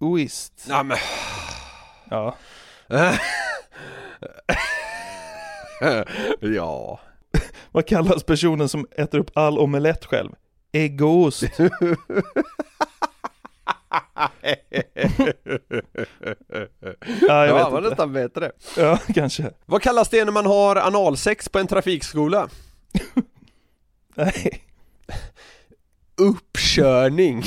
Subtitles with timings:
[0.00, 0.66] Egoist.
[0.68, 0.98] Ja, men...
[2.10, 2.36] Ja.
[6.40, 7.00] ja.
[7.72, 10.30] Vad kallas personen som äter upp all omelett själv?
[10.72, 11.44] Egoist.
[17.28, 17.88] Ja, jag ja, var inte.
[17.88, 18.52] nästan bättre.
[18.76, 19.50] Ja, kanske.
[19.66, 22.48] Vad kallas det när man har analsex på en trafikskola?
[24.14, 24.64] Nej.
[26.16, 27.42] Uppkörning.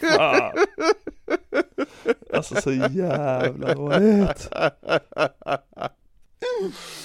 [0.00, 0.52] Fan.
[2.32, 4.02] Alltså så jävla vad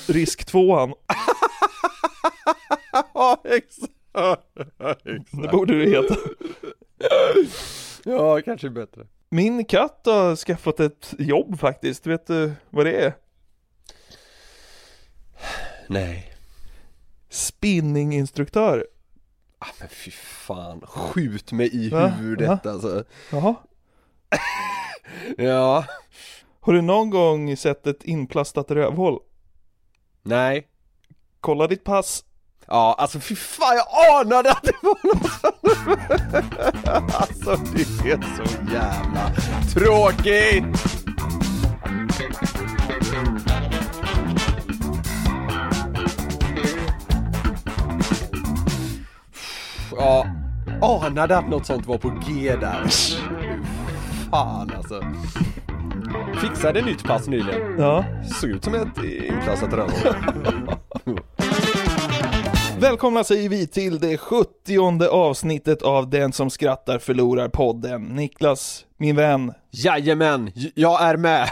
[0.08, 0.94] Risk tvåan.
[3.14, 3.94] ja, exakt.
[5.32, 6.16] Det borde det heta.
[8.04, 9.08] Ja, kanske bättre.
[9.30, 12.08] Min katt har skaffat ett jobb faktiskt.
[12.08, 13.14] Vet du vad det är?
[15.88, 16.34] Nej.
[17.30, 18.88] Spinninginstruktör.
[19.60, 22.08] Ah, men fy fan, skjut mig i Va?
[22.08, 23.04] huvudet alltså.
[23.32, 23.56] Jaha.
[25.38, 25.86] Ja.
[26.62, 29.20] Har du någon gång sett ett inplastat rövhål?
[30.24, 30.68] Nej.
[31.42, 32.24] Kolla ditt pass.
[32.68, 35.44] Ja, alltså fy fan, jag anade att det var något.
[37.16, 37.82] Alltså det
[38.12, 39.32] är så jävla
[39.74, 40.98] tråkigt.
[49.98, 50.28] Ja,
[50.82, 52.84] anade att något sånt var på G där.
[54.32, 55.04] Fan alltså.
[56.42, 57.80] Fixade nytt pass nyligen.
[57.80, 58.06] Ja.
[58.42, 60.16] Såg ut som ett inplastat rövhål.
[62.80, 68.02] Välkomna säger vi till det 70 avsnittet av Den som skrattar förlorar podden.
[68.04, 71.50] Niklas, min vän, Jajamän, jag är med.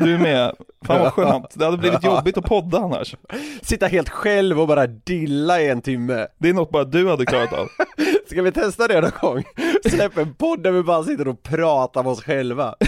[0.00, 0.54] du är med.
[0.86, 1.46] Fan vad skönt.
[1.54, 3.14] Det hade blivit jobbigt att podda annars.
[3.62, 6.26] Sitta helt själv och bara dilla i en timme.
[6.38, 7.68] Det är något bara du hade klarat av.
[8.30, 9.42] Ska vi testa det någon gång?
[9.90, 12.74] Släpp en podd där vi bara sitter och pratar med oss själva.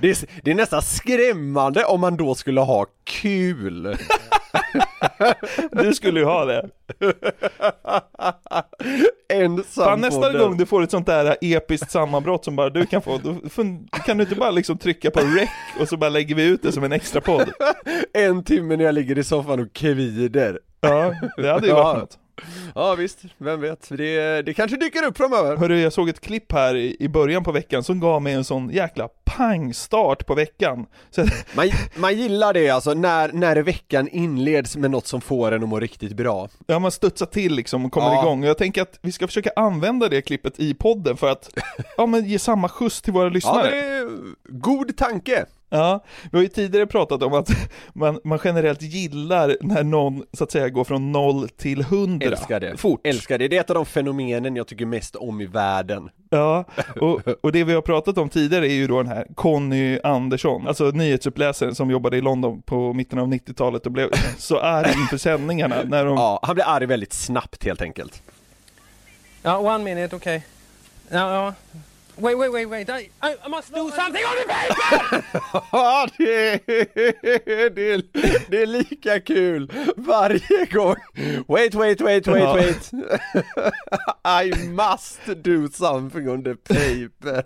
[0.00, 3.96] Det, är, det är nästan skrämmande om man då skulle ha kul.
[5.72, 6.68] Du skulle ju ha det.
[9.32, 10.40] Ensam Fan, nästa podden.
[10.40, 13.34] gång du får ett sånt där episkt sammanbrott som bara du kan få, då
[14.06, 16.72] kan du inte bara liksom trycka på rec och så bara lägger vi ut det
[16.72, 17.48] som en extra podd?
[18.12, 20.58] En timme när jag ligger i soffan och kvider.
[20.80, 21.82] Ja, det hade ju Ja.
[21.84, 22.18] varit något.
[22.74, 23.88] Ja visst, vem vet.
[23.88, 25.56] Det, det kanske dyker upp framöver.
[25.56, 28.44] Hörru, jag såg ett klipp här i i början på veckan som gav mig en
[28.44, 30.86] sån jäkla pangstart på veckan.
[31.10, 31.24] Så,
[31.56, 35.68] Man, man gillar det alltså, när, när veckan inleds med något som får en att
[35.68, 36.48] må riktigt bra.
[36.66, 38.22] ja, man studsar till liksom och kommer Ja.
[38.22, 38.42] igång.
[38.42, 41.50] Och jag tänker att vi ska försöka använda det klippet i podden för att,
[41.96, 43.70] ja men ge samma skjuts till våra Ja, lyssnare.
[43.70, 44.08] det är
[44.48, 45.44] god tanke.
[45.74, 47.48] Ja, vi har ju tidigare pratat om att
[47.92, 52.60] man, man generellt gillar när någon så att säga går från noll till hundra Älskar
[52.60, 52.76] det.
[52.76, 53.06] fort.
[53.06, 53.48] Älskar det.
[53.48, 56.10] Det är ett av de fenomenen jag tycker mest om i världen.
[56.30, 56.64] Ja,
[57.00, 60.68] och, och det vi har pratat om tidigare är ju då den här Conny Andersson,
[60.68, 65.16] alltså nyhetsuppläsaren som jobbade i London på mitten av 90-talet och blev så arg inför
[65.16, 68.22] sändningarna när de Ja, han blir arg väldigt snabbt helt enkelt.
[69.46, 70.40] Uh, one minute, okay.
[71.08, 71.52] Now, uh,
[72.16, 72.90] wait, wait, wait, wait.
[72.90, 75.24] I, I, I must do something on the paper!
[75.72, 78.02] Ja, det är, det, är,
[78.50, 80.96] det är lika kul varje gång.
[81.48, 82.54] Wait, wait, wait, wait, Ja.
[82.54, 82.90] wait.
[84.24, 87.44] I must do something on the paper.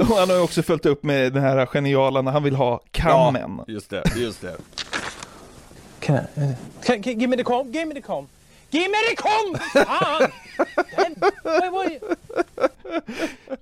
[0.00, 2.80] och han har ju också följt upp med den här geniala när han vill ha
[2.90, 3.54] kammen.
[3.66, 4.56] Ja, just det, just det.
[6.00, 6.50] Can I, uh,
[6.84, 8.26] can, can, give me the comb, give me the comb.
[8.70, 9.58] Give me the comb!
[9.86, 10.30] Fan!
[10.96, 11.90] Den- vad- vad-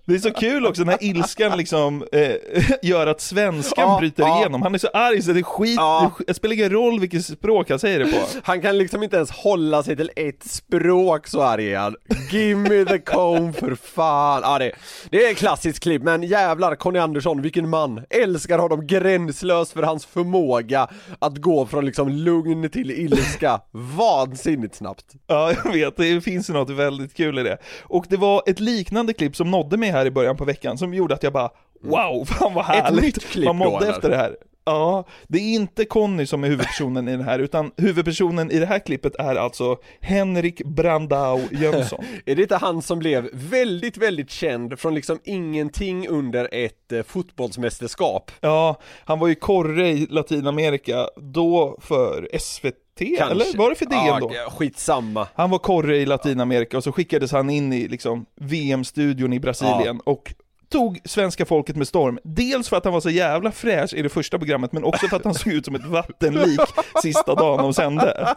[0.05, 2.31] Det är så kul också när ilskan liksom eh,
[2.83, 4.39] gör att svenskan Ja, bryter ja.
[4.41, 4.63] igenom.
[4.63, 6.13] Han är så arg så det är skit, Ja.
[6.27, 8.19] det spelar ingen roll vilket språk han säger det på.
[8.43, 11.97] Han kan liksom inte ens hålla sig till ett språk så arg är han.
[12.31, 14.41] Give me the comb för fan.
[14.45, 14.73] Ja, det,
[15.11, 18.01] det är ett klassiskt klipp, men jävlar Conny Andersson, vilken man.
[18.11, 20.89] Älskar honom gränslöst för hans förmåga
[21.19, 23.61] att gå från liksom lugn till ilska.
[23.73, 24.96] Vansinnigt snabbt.
[25.27, 27.59] Ja, jag vet, det finns ju något väldigt kul i det.
[27.83, 30.95] Och det var ett liknande klipp som nådde mig här i början på veckan som
[30.95, 31.51] gjorde att jag bara
[31.83, 33.03] Wow, fan vad härligt!
[33.03, 33.95] nytt klipp Man då, mådde eller?
[33.95, 34.37] efter det här.
[34.69, 38.67] Ja, det är inte Conny som är huvudpersonen i det här, utan huvudpersonen i det
[38.67, 42.05] här klippet är alltså Henrik Brandao Jönsson.
[42.27, 47.03] Är det inte han som blev väldigt, väldigt känd från liksom ingenting under ett eh,
[47.03, 48.31] fotbollsmästerskap?
[48.41, 54.21] Ja, han var ju korre i Latinamerika, då för SVT, eller var det för DN
[54.21, 54.31] då?
[54.35, 55.29] Ja, skitsamma.
[55.35, 60.01] Han var korre i Latinamerika och så skickades han in i liksom VM-studion i Brasilien
[60.01, 60.35] och
[60.77, 62.19] tog svenska folket med storm.
[62.25, 65.17] Dels för att han var så jävla fräsch i det första programmet, men också för
[65.17, 66.61] att han såg ut som ett vattenlik
[67.03, 68.35] sista dagen de sände.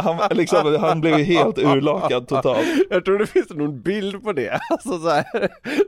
[0.00, 2.66] Han, liksom, han blev ju helt urlakad totalt.
[2.90, 5.24] Jag tror det finns någon bild på det, alltså så här,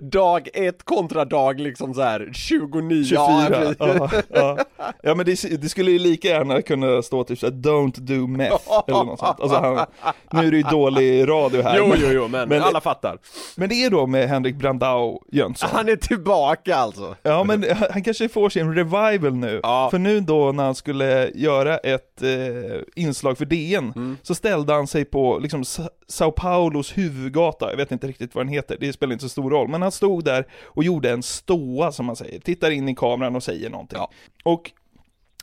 [0.00, 3.74] dag ett kontra dag liksom så här 29, 24.
[3.78, 4.58] Ja, Ja,
[5.02, 5.14] ja.
[5.14, 9.04] men det, det skulle ju lika gärna kunna stå typ såhär 'Don't do meth' eller
[9.04, 9.40] något sånt.
[9.40, 9.86] Alltså han,
[10.32, 11.76] nu är det ju dålig radio här.
[11.78, 13.18] Jo, men- jo, jo, men, men- alla fattar.
[13.56, 15.57] Men det är då med Henrik Brandao Jönsson.
[15.66, 17.16] Han är tillbaka alltså.
[17.22, 19.60] Ja men han kanske får sin revival nu.
[19.62, 19.88] Ja.
[19.90, 24.16] För nu då när han skulle göra ett eh, inslag för DN, Mm.
[24.22, 28.46] så ställde han sig på liksom Sa- Sao Paulos huvudgata, jag vet inte riktigt vad
[28.46, 31.22] den heter, det spelar inte så stor roll, men han stod där och gjorde en
[31.22, 33.98] ståa som man säger, tittar in i kameran och säger någonting.
[33.98, 34.10] Ja.
[34.44, 34.70] Och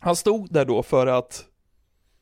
[0.02, 1.46] han stod där då för att,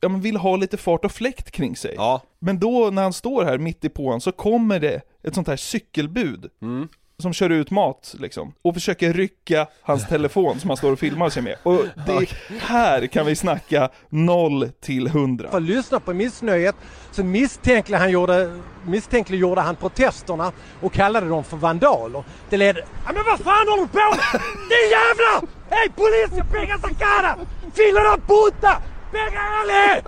[0.00, 1.94] ja men vill ha lite fart och fläkt kring sig.
[1.96, 2.22] Ja.
[2.38, 5.48] Men då när han står här mitt i på honom så kommer det ett sånt
[5.48, 6.88] här cykelbud Mm.
[7.18, 11.30] Som kör ut mat liksom och försöker rycka hans telefon som han står och filmar
[11.30, 11.56] sig med.
[11.62, 12.28] Och det,
[12.60, 15.50] här kan vi snacka 0 till 100.
[15.50, 16.76] För att lyssna på missnöjet
[17.10, 22.24] så misstänkliggjorde han, gjorde, misstänkliggjorde han protesterna och kallade dem för vandaler.
[22.50, 22.80] Det ledde...
[23.06, 24.42] Ja, men vad fan håller du på med?
[24.70, 25.52] Din jävla!
[25.70, 26.46] Hej polisen!
[26.52, 27.36] Pega sacada!
[27.74, 28.82] Filo da puta!
[29.12, 30.02] Pega ele!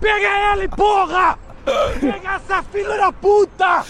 [0.00, 1.51] Pega ele porra!
[2.00, 3.84] Pega essa filo da puta!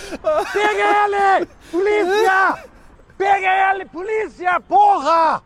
[0.52, 1.46] Pega ele!
[1.70, 2.56] Polícia!
[3.18, 5.40] Pega ele polícia porra!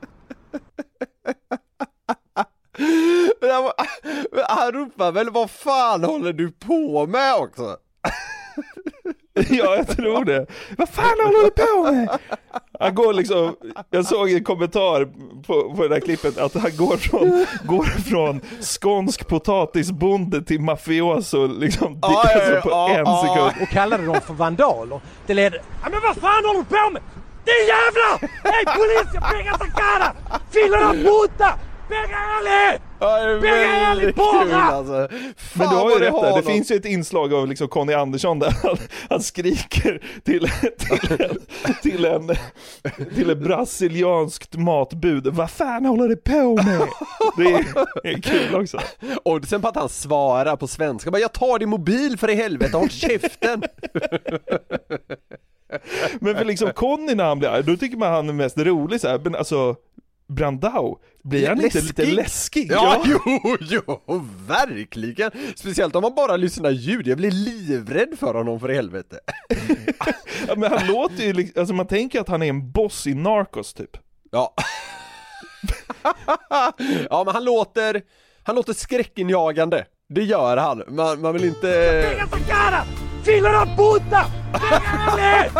[4.32, 7.76] Men han ropar väl vad fan håller du på med också?
[9.50, 10.46] Ja, jag tror det.
[10.78, 12.18] Vad fan håller du på med?
[12.80, 13.56] Han går liksom,
[13.90, 15.04] jag såg en kommentar
[15.46, 21.46] på, på det där klippet att han går från, går från skånsk potatisbonde till mafioso
[21.46, 23.22] liksom, ja, alltså ja, på ja, en ja.
[23.22, 23.62] sekund.
[23.62, 25.00] och kallade dem för vandaler.
[25.26, 25.56] Det ledde...
[25.56, 27.02] Ja, men vad fan håller du på med?
[27.44, 28.28] Din jävla!
[28.42, 29.22] Hej polisen!
[29.30, 30.12] Pega sacada!
[30.50, 31.58] Filo da puta!
[31.88, 32.80] Pega ele!
[33.00, 34.42] Ja, det är Pega ele väldigt porra!
[34.42, 35.08] kul alltså.
[35.54, 38.38] Men du har ju rätt där, det finns ju ett inslag av liksom Conny Andersson
[38.38, 38.76] där han,
[39.10, 40.48] han skriker till,
[40.78, 41.38] till, en,
[41.82, 42.30] till, en,
[43.14, 45.26] till ett brasilianskt matbud.
[45.26, 46.88] Vad fan håller du på med?
[47.36, 47.64] Det är,
[48.02, 48.78] det är kul också.
[49.22, 52.34] Och sen på att han svarar på svenska, bara jag tar din mobil för i
[52.34, 53.62] helvete, håll käften!
[56.20, 59.00] Men för liksom Conny när han blir arg, då tycker man han är mest rolig
[59.00, 59.18] så här.
[59.18, 59.76] men alltså
[60.28, 62.72] Brandao, blir han inte lite läskig?
[62.72, 63.20] Ja, jo,
[63.60, 64.00] jo,
[64.46, 65.30] verkligen!
[65.56, 69.18] Speciellt om man bara lyssnar ljud, jag blir livrädd för honom för helvete.
[70.48, 73.14] Ja, men han låter ju, liksom- alltså man tänker att han är en boss i
[73.14, 73.90] Narcos typ.
[74.30, 74.54] Ja.
[77.10, 78.02] ja men han låter,
[78.42, 79.84] han låter skräckinjagande.
[80.08, 82.02] Det gör han, man, man vill inte...
[83.24, 84.24] Filo da puta!
[84.52, 85.50] Pega ele!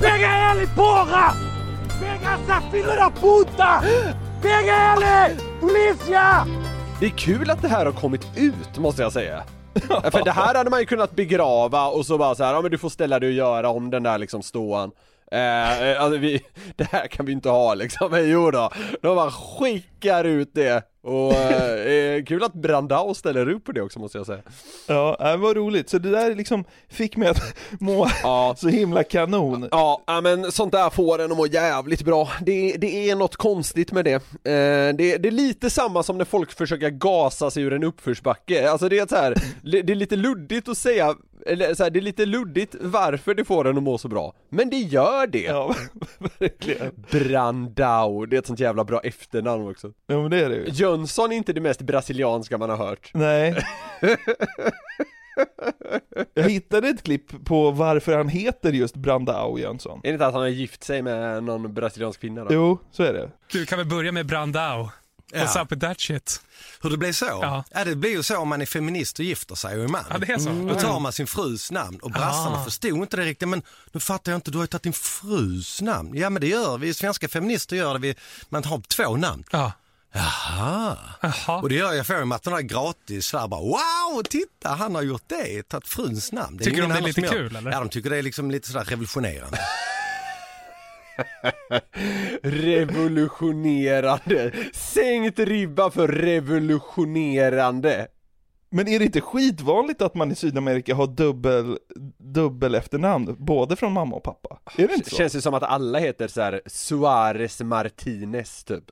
[0.00, 1.32] Pega ele porra!
[2.00, 3.84] Pega essa filo da puta!
[4.44, 5.36] Pega ele!
[7.00, 9.44] Det är kul att det här har kommit ut, måste jag säga.
[10.12, 12.70] För det här hade man ju kunnat begrava och så bara så här, ja men
[12.70, 14.90] du får ställa dig och göra om den där liksom ståan.
[15.32, 16.42] Eh, eh alltså vi,
[16.76, 18.70] det här kan vi inte ha liksom, men jo då.
[19.02, 20.82] De bara skickar ut det.
[21.04, 24.42] Och eh, eh, kul att Brandao ställer upp på det också måste jag säga.
[24.86, 25.90] Ja, det var roligt.
[25.90, 27.42] Så det där liksom fick mig att
[27.80, 28.54] må Ja.
[28.58, 29.68] så himla kanon.
[29.70, 32.28] Ja, ja, men sånt där får en att må jävligt bra.
[32.40, 34.14] Det, det är något konstigt med det.
[34.14, 35.16] Eh, det.
[35.16, 38.70] Det är lite samma som när folk försöker gasa sig ur en uppförsbacke.
[38.70, 41.14] Alltså det är så här, det är lite luddigt att säga,
[41.46, 44.34] eller så här, det är lite luddigt varför det får en att må så bra.
[44.48, 45.42] Men det gör det.
[45.42, 45.74] Ja,
[46.38, 46.92] verkligen.
[47.10, 49.92] Brandao, det är ett sånt jävla bra efternamn också.
[50.06, 50.64] Ja, men det är det ju.
[50.68, 53.10] Jönsson är inte det mest brasilianska man har hört.
[53.14, 53.64] Nej.
[56.34, 60.00] Jag hittade ett klipp på varför han heter just Brandao Jönsson.
[60.04, 62.54] Är det inte att han har gift sig med någon brasiliansk kvinna då?
[62.54, 63.30] Jo, så är det.
[63.52, 64.90] Du kan väl börja med Brandao.
[65.32, 66.40] What's up with that shit?
[66.82, 67.24] Hur det blev så?
[67.24, 67.64] Ja.
[67.70, 67.84] Ja.
[67.84, 70.04] det blir ju så om man är feminist och gifter sig och är man.
[70.10, 70.50] Ja, det är så.
[70.74, 72.64] Då tar man sin frus namn och brassarna Ah.
[72.64, 73.48] förstod inte det riktigt.
[73.48, 73.62] Men
[73.92, 76.14] nu fattar jag inte, du har ju tagit din frus namn.
[76.14, 78.14] Ja men det gör vi, svenska feminister gör det, vi,
[78.48, 79.44] man har två namn.
[79.50, 79.72] Ja.
[80.12, 80.98] Jaha.
[81.20, 81.60] Jaha.
[81.60, 85.22] Och det gör jag får mattorna gratis så här bara wow, titta han har gjort
[85.26, 86.58] det, tagit fruns namn.
[86.58, 87.28] Tycker ingen de det är lite gör.
[87.30, 87.70] kul, eller?
[87.70, 89.58] Ja de tycker det är liksom lite sådär revolutionerande.
[92.42, 94.52] Revolutionerande!
[94.72, 98.06] Sänkt ribba för revolutionerande!
[98.70, 101.78] Men är det inte skitvanligt att man i Sydamerika har dubbel,
[102.18, 104.58] dubbel efternamn, både från mamma och pappa?
[104.76, 105.16] Är det inte så?
[105.16, 108.84] Känns ju som att alla heter så här Suarez Martinez typ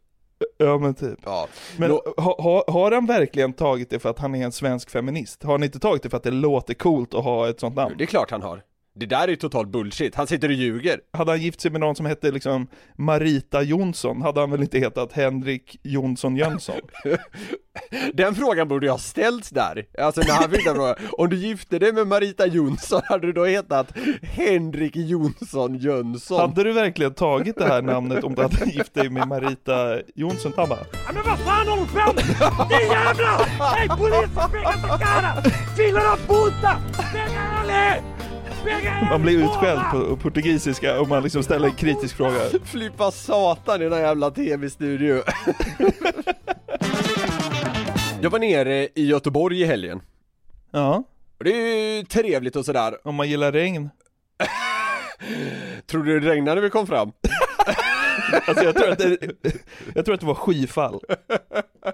[0.59, 1.19] Ja men typ.
[1.25, 1.49] Ja,
[1.79, 4.91] Men Nå- ha, ha, har han verkligen tagit det för att han är en svensk
[4.91, 5.43] feminist?
[5.43, 7.95] Har han inte tagit det för att det låter coolt att ha ett sånt namn?
[7.99, 8.63] det är klart han har
[8.95, 11.81] Det där är ju total bullshit, han sitter och ljuger Hade han gift sig med
[11.81, 12.67] någon som hette liksom
[12.99, 16.81] Marita Jonsson, hade han väl inte hetat Henrik Jonsson Jönsson?
[18.15, 21.37] Den frågan borde jag ha ställts där, alltså när han fick den frågan Om du
[21.37, 26.41] gifte dig med Marita Jonsson, hade du då hetat Henrik Jonsson Jönsson?
[26.41, 30.53] Hade du verkligen tagit det här namnet om du hade gift dig med Marita Jonsson?
[30.57, 32.25] Han bara, men vad fan håller du på med?
[32.69, 33.47] Din jävla!
[33.77, 35.43] Hej polisen, springa på cara!
[35.77, 36.77] Fillerna puta!
[37.61, 38.12] Alle!
[39.11, 42.41] Man blir utskälld på portugisiska om man liksom ställer en kritisk fråga.
[42.65, 45.23] Flippa satan i den här jävla tv-studio
[48.21, 50.01] Jag var nere i Göteborg i helgen
[50.71, 51.03] Ja,
[51.39, 53.91] Och Det är ju trevligt och sådär om man gillar regn.
[55.87, 57.13] Tror du det regnade när vi kom fram?
[58.47, 59.19] Alltså jag tror att det,
[59.95, 61.01] jag tror att det var skyfall.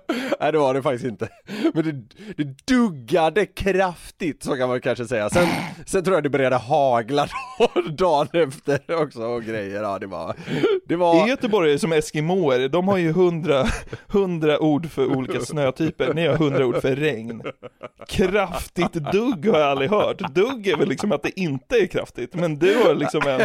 [0.41, 1.29] Nej det var det faktiskt inte
[1.75, 1.93] Men det,
[2.37, 5.47] det duggade kraftigt så kan man kanske säga Sen,
[5.87, 7.29] sen tror jag det började hagla
[7.99, 10.35] dagen efter också och grejer Ja det var,
[10.89, 13.67] det var I Göteborg är det som eskimoer, de har ju hundra,
[14.09, 17.43] hundra ord för olika snötyper, ni har hundra ord för regn.
[18.09, 20.35] Kraftigt dugg har jag aldrig hört.
[20.35, 23.41] Dugg är väl liksom att det inte är kraftigt, men du har liksom en,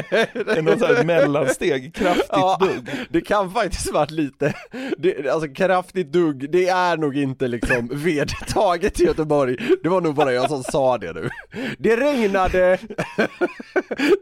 [0.58, 2.90] en något här mellansteg, kraftigt Ja, dugg.
[3.10, 4.54] det kan faktiskt varit lite,
[4.98, 10.16] det, alltså kraftigt dugg, det är nog inte liksom vedertaget i Göteborg Det var nog
[10.16, 11.30] bara jag som sa det nu
[11.78, 12.80] Det regnade,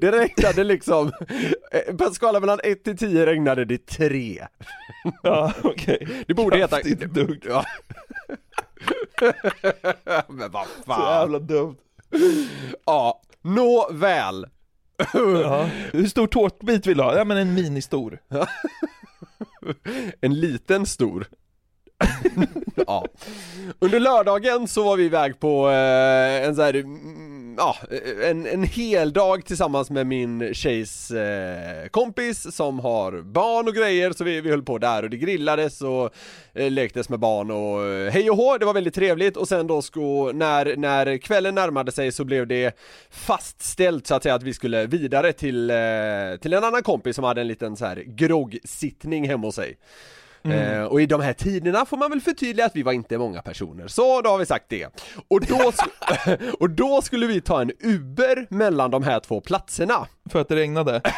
[0.02, 1.12] det regnade liksom,
[1.72, 4.48] eh, på en skala mellan 1 till 10 regnade det 3
[5.24, 6.08] Ja, okej.
[6.28, 6.78] Det borde heta...
[7.08, 7.46] Dugg.
[7.50, 7.66] Ja.
[10.28, 11.78] Men vad Så fan jävla dumt.
[12.86, 14.48] Ja, nåväl
[15.14, 15.70] Ja.
[15.92, 17.18] Hur stor tårtbit vill du ha?
[17.18, 18.20] Ja men en ministor.
[20.22, 21.28] En liten stor
[22.88, 23.05] Ja.
[23.79, 27.75] Under lördagen så var vi iväg på eh, en så här, mm, ja,
[28.24, 34.12] en, en hel dag tillsammans med min tjejs eh, kompis som har barn och grejer.
[34.12, 36.10] Så vi, vi höll på där och det grillades och
[36.53, 39.38] eh, lektes med barn och eh, hej och hå, det var väldigt trevligt.
[39.38, 42.77] Och sen då sko, när, när kvällen närmade sig så blev det
[43.10, 45.75] fastställt så att säga att vi skulle vidare till, eh,
[46.41, 49.77] till en annan kompis som hade en liten så här groggsittning hemma hos sig.
[50.43, 53.41] Eh, och i de här tiderna får man väl förtydliga att vi var inte många
[53.41, 54.88] personer, så då har vi sagt det.
[55.27, 55.71] Och då,
[56.60, 60.07] och då skulle vi ta en Uber mellan de här två platserna.
[60.29, 61.01] För att det regnade.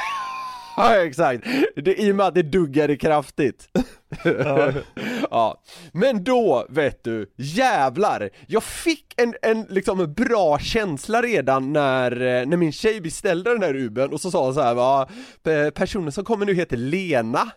[0.77, 1.43] Ja exakt,
[1.75, 3.67] det, i och med att det duggade kraftigt.
[5.31, 5.61] ja.
[5.91, 8.29] Men då, vet du, jävlar!
[8.47, 13.63] Jag fick en, en liksom bra känsla redan när, eh, när min tjej beställde den
[13.63, 15.07] här Ubern och så sa hon så här, va,
[15.43, 17.51] "Pe- personen som kommer nu heter Lena.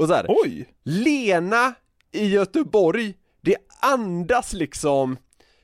[0.00, 0.68] Och så här, Oj!
[0.84, 1.72] Lena
[2.12, 5.16] i Göteborg, det andas liksom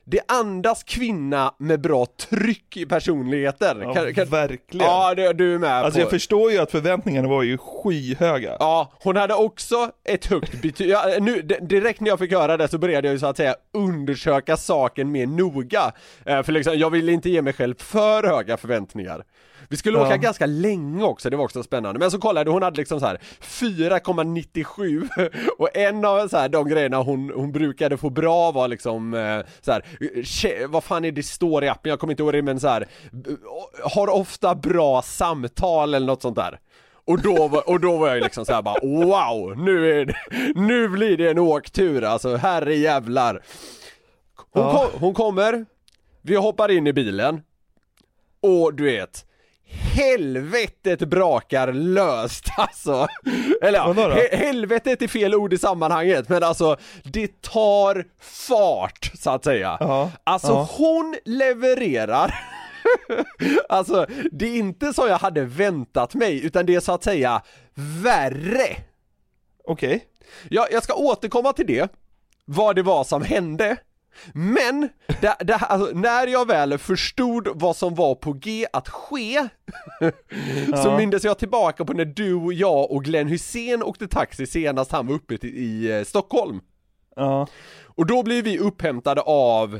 [0.09, 3.77] det andas kvinna med bra tryck i personligheten.
[3.81, 4.87] Ja, Kan- kan- verkligen.
[4.87, 6.01] Ja, det, du är med Alltså på.
[6.01, 8.57] jag förstår ju att förväntningarna var ju skyhöga.
[8.59, 12.67] Ja, hon hade också ett högt betyg, ja, nu, direkt när jag fick höra det
[12.67, 15.91] så började jag ju så att säga undersöka saken mer noga.
[16.25, 19.23] Eh, för liksom, jag ville inte ge mig själv för höga förväntningar.
[19.69, 20.05] Vi skulle Ja.
[20.05, 21.99] åka ganska länge också, det var också spännande.
[21.99, 25.09] Men så kollade hon hade liksom så här 4,97
[25.57, 29.39] och en av så här, de grejerna hon, hon brukade få bra var liksom eh,
[29.61, 32.59] så här, vad fan är det står i appen, jag kommer inte ihåg det men
[32.59, 33.29] så här, b-
[33.83, 36.59] har ofta bra samtal eller något sånt där.
[37.05, 40.15] Och då, var- och då var jag liksom såhär bara wow, nu är det,
[40.55, 43.41] nu blir det en åktur alltså, herre jävlar.
[44.53, 44.71] Hon, Ja.
[44.91, 45.65] kom, hon kommer,
[46.21, 47.41] vi hoppar in i bilen,
[48.41, 49.25] och du vet,
[49.69, 53.07] helvetet brakar löst alltså.
[53.61, 59.29] Eller ja, he- helvetet är fel ord i sammanhanget, men alltså det tar fart så
[59.29, 59.77] att säga.
[59.79, 60.69] Ja, Alltså ja.
[60.77, 62.35] hon levererar
[63.69, 67.41] Alltså, det är inte så jag hade väntat mig, utan det är så att säga
[68.03, 68.67] värre.
[69.63, 70.05] Okej.
[70.49, 71.91] Ja, jag ska återkomma till det,
[72.45, 73.77] vad det var som hände.
[74.33, 74.89] Men,
[75.21, 79.39] det, det, alltså, när jag väl förstod vad som var på G att ske,
[80.67, 80.97] så Ja.
[80.97, 85.07] mindes jag tillbaka på när du och jag och Glenn Hussein åkte taxi senast han
[85.07, 86.59] var uppe i, i eh, Stockholm.
[87.15, 87.47] Ja.
[87.85, 89.79] Och då blev vi upphämtade av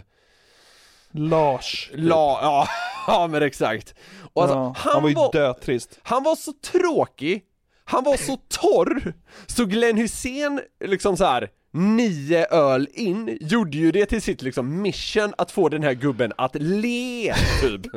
[1.12, 1.90] Lars.
[1.94, 2.68] La, ja,
[3.08, 3.96] ja men exakt.
[4.34, 4.74] Och alltså, ja.
[4.78, 6.00] han, han var ju var, dötrist.
[6.04, 7.44] han var så tråkig,
[7.86, 9.14] han var så torr,
[9.48, 14.82] så Glenn Hussein liksom så här nio öl in, gjorde ju det till sitt liksom
[14.82, 17.94] mission att få den här gubben att le, typ.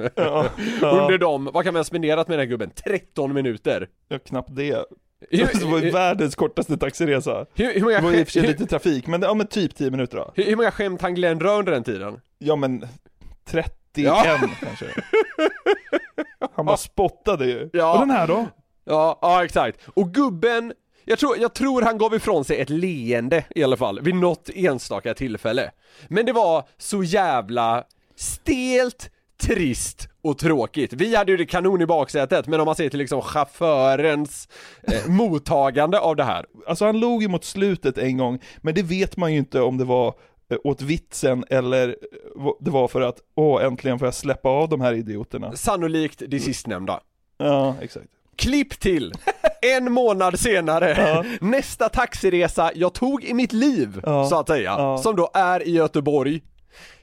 [0.82, 2.70] Under de, vad kan man ha spenderat med den här gubben?
[2.84, 3.88] 13 minuter.
[4.08, 4.84] Ja, knappt det.
[5.30, 7.46] Det var ju världens kortaste taxiresa.
[7.54, 9.74] Hur, hur, många, Det var i och för sig lite trafik, men ja men typ
[9.76, 10.32] 10 minuter då.
[10.34, 12.20] hur, hur många skämt han Glenn rör under den tiden?
[12.38, 12.84] Ja men
[13.44, 14.38] 31 Ja.
[14.60, 14.86] kanske.
[16.56, 17.70] Han bara spottade ju.
[17.72, 17.92] Ja.
[17.92, 18.46] Och den här då?
[18.84, 19.80] Ja, ja exakt.
[19.94, 20.72] Och gubben,
[21.10, 24.50] jag tror, jag tror han gav ifrån sig ett leende i alla fall, vid något
[24.54, 25.70] enstaka tillfälle.
[26.08, 27.84] Men det var så jävla
[28.16, 29.10] stelt,
[29.42, 30.92] trist och tråkigt.
[30.92, 34.48] Vi hade ju det kanon i baksätet, men om man ser till liksom chaufförens
[34.82, 36.46] eh, mottagande av det här.
[36.66, 39.78] Alltså han log ju mot slutet en gång, men det vet man ju inte om
[39.78, 40.14] det var
[40.50, 44.68] eh, åt vitsen eller eh, det var för att åh äntligen får jag släppa av
[44.68, 45.52] de här idioterna.
[45.56, 47.00] Sannolikt det sistnämnda.
[47.38, 48.08] Ja, exakt.
[48.40, 49.12] Klipp till,
[49.76, 54.26] en månad senare, nästa taxiresa jag tog i mitt liv, Ja.
[54.26, 54.98] så att säga, Ja.
[54.98, 56.42] som då är i Göteborg.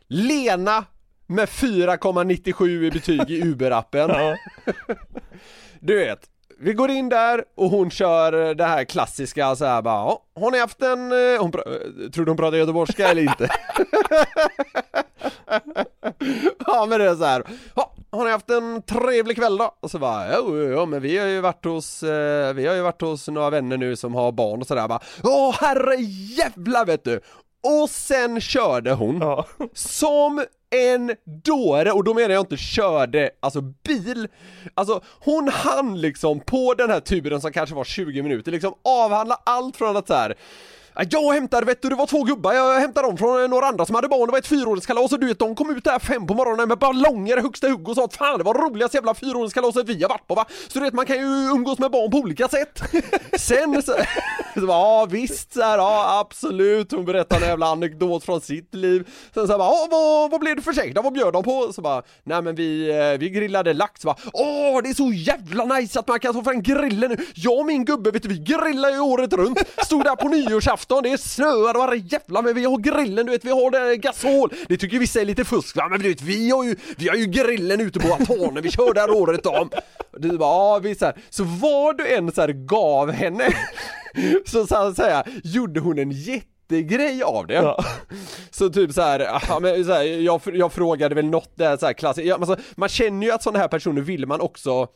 [0.07, 0.85] Lena
[1.27, 4.09] med 4,97 i betyg i Uber-appen.
[4.09, 4.35] Ja.
[5.79, 6.19] Du vet,
[6.59, 10.51] vi går in där och hon kör det här klassiska så här bara, "Ja, har
[10.51, 13.47] ni haft en, eh," hon eh, tror du hon pratar göteborgska eller inte?
[16.67, 17.43] ja men det är så här.
[17.75, 19.75] "Ja, har ni haft en trevlig kväll då?
[19.79, 22.75] Och så bara, jo, jo, jo men vi har ju varit hos, eh, vi har
[22.75, 25.95] ju varit hos några vänner nu som har barn och sådär bara, åh herre
[26.37, 27.19] jävla vet du!
[27.81, 29.45] Och sen körde hon Ja.
[29.73, 34.27] som en dåre, och då menar jag inte körde, alltså bil,
[34.73, 39.39] alltså hon hann liksom på den här turen som kanske var 20 minuter liksom avhandla
[39.43, 40.35] allt från att så här.
[40.99, 43.85] "Ja, jag hämtade, vet du, det var två gubbar, jag hämtade dem från några andra
[43.85, 46.27] som hade barn, det var ett fyraåringskalas och du vet, de kom ut där fem
[46.27, 49.13] på morgonen med ballonger högsta hugg och sa att fan det var det roligaste jävla
[49.13, 50.45] fyraåringskalaset vi har varit på va?
[50.67, 52.81] Så du vet, man kan ju umgås med barn på olika sätt.
[53.39, 53.95] Sen så,
[54.55, 59.07] ja visst, så här, ja absolut, hon berättar en jävla anekdot från sitt liv.
[59.33, 61.01] Sen så här, ja, vad, vad blev det för då?
[61.01, 61.73] Vad bjöd de på?
[61.73, 64.15] Så bara, nej men vi, eh, vi grillade lax va.
[64.33, 67.17] Åh, det är så jävla nice att man kan ta fram grillen nu.
[67.35, 69.59] Jag och min gubbe, vet du, vi grillar ju året runt.
[69.85, 73.31] Stod där på nyårsafton, det är snöar och varje jävla, men vi har grillen, du
[73.31, 74.53] vet, vi har det gasol.
[74.67, 77.15] Det tycker vissa är lite fusk va, men du vet, vi har ju, vi har
[77.15, 79.69] ju grillen ute på altanen, vi kör där året om.
[80.17, 81.15] Du bara, ja visst så, här.
[81.29, 83.43] så vad du än så här gav henne,
[84.45, 87.53] så så att säga, gjorde hon en jättegrej av det.
[87.53, 87.85] Ja.
[88.51, 91.85] Så typ så här, ja, men så här jag, jag frågade väl något där så
[91.85, 94.87] här klassiskt, ja, alltså, man känner ju att sådana här personer vill man också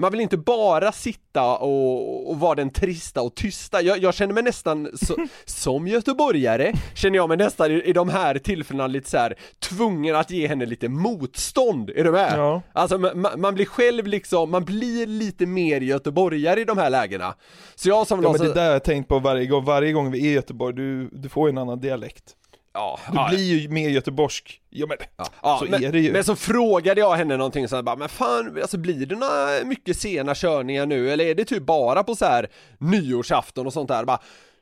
[0.00, 4.34] man vill inte bara sitta och, och vara den trista och tysta, jag, jag känner
[4.34, 9.10] mig nästan så, som göteborgare, känner jag mig nästan i, i de här tillfällena lite
[9.10, 12.32] så här tvungen att ge henne lite motstånd, är du med?
[12.38, 12.62] Ja.
[12.72, 17.34] Alltså man, man- blir själv liksom, man blir lite mer göteborgare i de här lägena.
[17.74, 20.10] Så jag som Ja men det där har jag tänkt på varje gång, varje gång
[20.10, 22.36] vi är i Göteborg, du, du får en annan dialekt.
[22.74, 24.60] Ja, Du ja, blir ju mer göteborgsk.
[24.70, 24.96] Ja men,
[25.42, 26.12] Ja, så men, är det ju.
[26.12, 29.64] men så frågade jag henne någonting så här, bara, men fan, alltså blir det några
[29.64, 33.88] mycket sena körningar nu eller är det typ bara på så här nyårsafton och sånt
[33.88, 34.04] där?
[34.04, 34.18] Bara,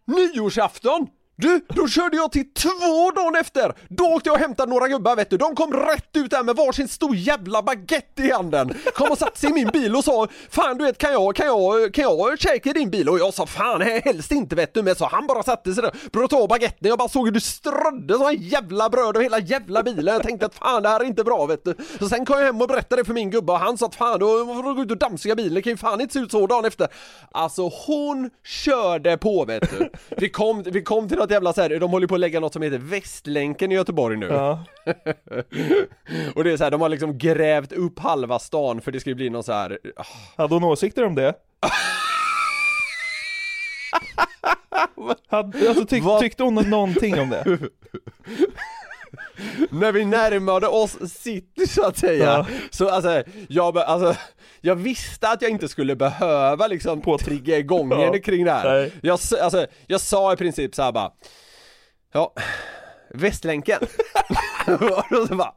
[0.06, 1.06] nyårsafton?
[1.40, 3.74] Du, då körde jag till två dagen efter!
[3.88, 6.56] Då åkte jag och hämtade några gubbar vet du, de kom rätt ut där med
[6.56, 8.74] varsin stor jävla baguette i handen.
[8.94, 11.46] Kom och satte sig i min bil och sa Fan du vet, kan jag, kan
[11.46, 13.08] jag, kan jag käka i din bil?
[13.08, 15.92] Och jag sa fan helst inte vet du, men så han bara satte sig där,
[16.12, 19.82] bröt ta baguetten, jag bara såg hur du strödde sån jävla bröd över hela jävla
[19.82, 20.14] bilen.
[20.14, 21.74] Jag tänkte att fan det här är inte bra vet du.
[21.98, 23.94] Så sen kom jag hem och berättade det för min gubbe och han sa att
[23.94, 26.20] fan då får du gå ut och dammsuga bilen, det kan ju fan inte se
[26.20, 26.88] ut så dagen efter.
[27.32, 29.90] Alltså hon körde på vet du.
[30.16, 32.52] Vi kom, vi kom till något jävla så här, de håller på att lägga något
[32.52, 34.64] som heter Västlänken i Göteborg nu Ja.
[36.34, 39.10] Och det är så här, de har liksom grävt upp halva stan för det ska
[39.10, 39.78] ju bli någon så här.
[39.96, 40.04] ah,
[40.36, 41.34] Hade hon åsikter om det?
[45.28, 47.44] Hade, alltså tyck, tyckte hon någonting om det?
[49.70, 52.46] när vi närmade oss city så att säga, Ja.
[52.70, 54.20] så alltså jag, be- alltså,
[54.60, 58.18] jag visste att jag inte skulle behöva liksom På- trigga igång Ja.
[58.24, 58.70] kring det här.
[58.80, 58.92] Nej.
[59.02, 61.12] Jag, alltså, jag sa i princip så här bara,
[62.12, 62.34] ja,
[63.14, 63.78] Västlänken.
[65.22, 65.54] och så bara,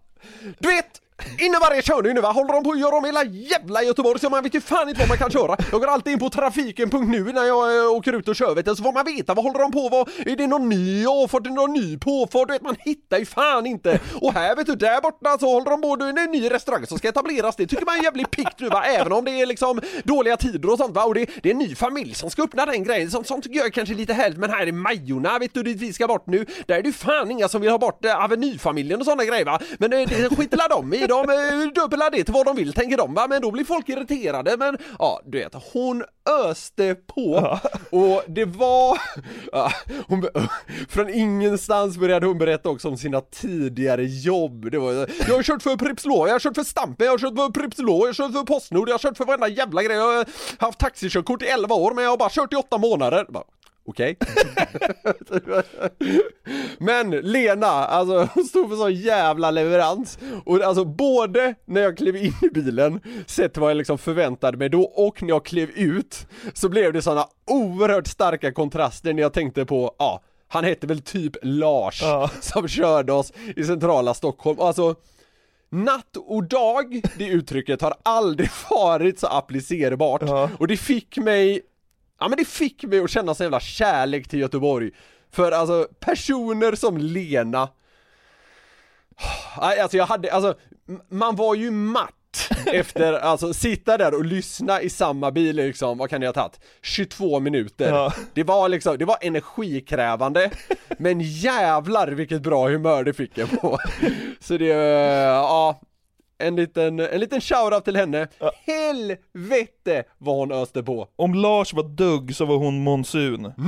[0.59, 1.01] du vet,
[1.39, 4.29] innan varje körning nu va, håller de på att göra om hela jävla Göteborg så
[4.29, 5.57] man vet ju fan inte vad man kan köra.
[5.71, 8.75] Jag går alltid in på trafiken.nu när jag äh, åker ut och kör vet du,
[8.75, 9.89] så får man veta vad håller de på?
[9.89, 13.17] Vad, är det någon ny avfart, är det någon ny påfart, du vet man hittar
[13.17, 13.99] ju fan inte.
[14.21, 16.85] Och här vet du, där borta så håller de på, det är en ny restaurang
[16.87, 19.45] som ska etableras, det tycker man är jävligt piggt nu va, även om det är
[19.45, 22.43] liksom dåliga tider och sånt va, och det, det är en ny familj som ska
[22.43, 25.39] öppna den grejen, sånt, sånt tycker jag är kanske lite härligt, men här i Majorna
[25.39, 27.71] vet du dit vi ska bort nu, där är det ju fan inga som vill
[27.71, 31.07] ha bort eh, Avenyfamiljen och sådana grejer va, men eh, det skiter la de i,
[31.11, 33.13] de eh, dubblar det till vad de vill tänker de.
[33.13, 36.03] Va, men då blir folk irriterade, men ja du vet, hon
[36.45, 37.59] öste på.
[37.89, 39.01] Och det var,
[39.51, 39.71] ja,
[40.07, 40.27] hon,
[40.89, 44.93] från ingenstans började hon berätta också om sina tidigare jobb, det var,
[45.27, 47.77] jag har kört för Pripps jag har kört för Stampen, jag har kört för Pripps
[47.79, 50.25] jag har kört för Postnord, jag har kört för varenda jävla grej, jag har
[50.57, 53.25] haft taxikörkort i 11 år men jag har bara kört i 8 månader.
[53.85, 54.17] Okej.
[56.77, 60.19] Men Lena, alltså hon stod för sån jävla leverans.
[60.45, 64.69] Och alltså både när jag klev in i bilen, sett vad jag liksom förväntade mig
[64.69, 69.33] då och när jag klev ut, så blev det såna oerhört starka kontraster när jag
[69.33, 72.29] tänkte på, ja, han hette väl typ Lars Ja.
[72.41, 74.59] som körde oss i centrala Stockholm.
[74.59, 74.95] Alltså,
[75.73, 80.21] Natt och dag, det uttrycket har aldrig varit så applicerbart.
[80.25, 80.49] Ja.
[80.59, 81.61] Och det fick mig,
[82.21, 84.91] ja men det fick mig att känna sån jävla kärlek till Göteborg.
[85.31, 87.69] För alltså, personer som Lena,
[89.61, 90.55] Nej, alltså jag hade, alltså,
[91.09, 96.09] man var ju matt efter, alltså sitta där och lyssna i samma bil liksom, vad
[96.09, 96.59] kan det ha tagit?
[96.81, 97.89] 22 minuter.
[97.89, 98.13] Ja.
[98.33, 100.51] Det var liksom, det var energikrävande,
[100.97, 103.77] men jävlar vilket bra humör det fick jag på.
[104.39, 105.81] Så det, ja,
[106.41, 108.27] en liten, en liten shoutout till henne.
[108.65, 111.07] Helvete vad hon öste på.
[111.15, 113.53] Om Lars var dugg så var hon monsun.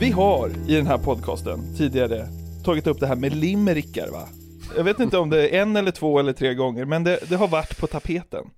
[0.00, 2.28] Vi har i den här podcasten tidigare
[2.64, 4.28] tagit upp det här med limerickar va?
[4.76, 7.36] Jag vet inte om det är en eller två eller tre gånger, men det, det
[7.36, 8.50] har varit på tapeten.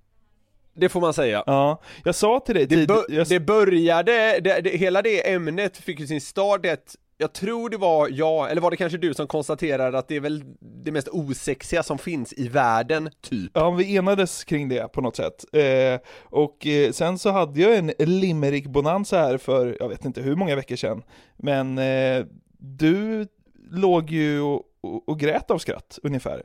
[0.73, 1.43] Det får man säga.
[1.45, 5.31] Ja, jag sa till dig Det, tid- bör, jag, det började, det, det, hela det
[5.33, 8.97] ämnet fick ju sin start ett jag tror det var jag, eller var det kanske
[8.97, 13.51] du som konstaterade att det är väl det mest osexiga som finns i världen, typ?
[13.53, 15.45] Ja, vi enades kring det på något sätt.
[15.53, 20.35] Eh, och eh, sen så hade jag en limerick-bonanza här för, jag vet inte hur
[20.35, 21.03] många veckor sedan.
[21.37, 22.25] Men eh,
[22.57, 23.27] du
[23.71, 24.41] låg ju
[24.81, 26.43] och, och, grät av skratt, ungefär.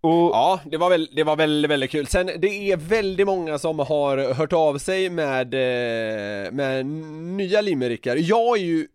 [0.00, 2.06] Och, Ja, det var, väl, det var väldigt, väldigt kul.
[2.06, 8.16] Sen, det är väldigt många som har hört av sig med, eh, med nya limerickar.
[8.16, 8.88] Jag är ju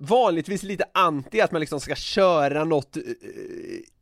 [0.00, 3.02] vanligtvis lite anti att man liksom ska köra något eh,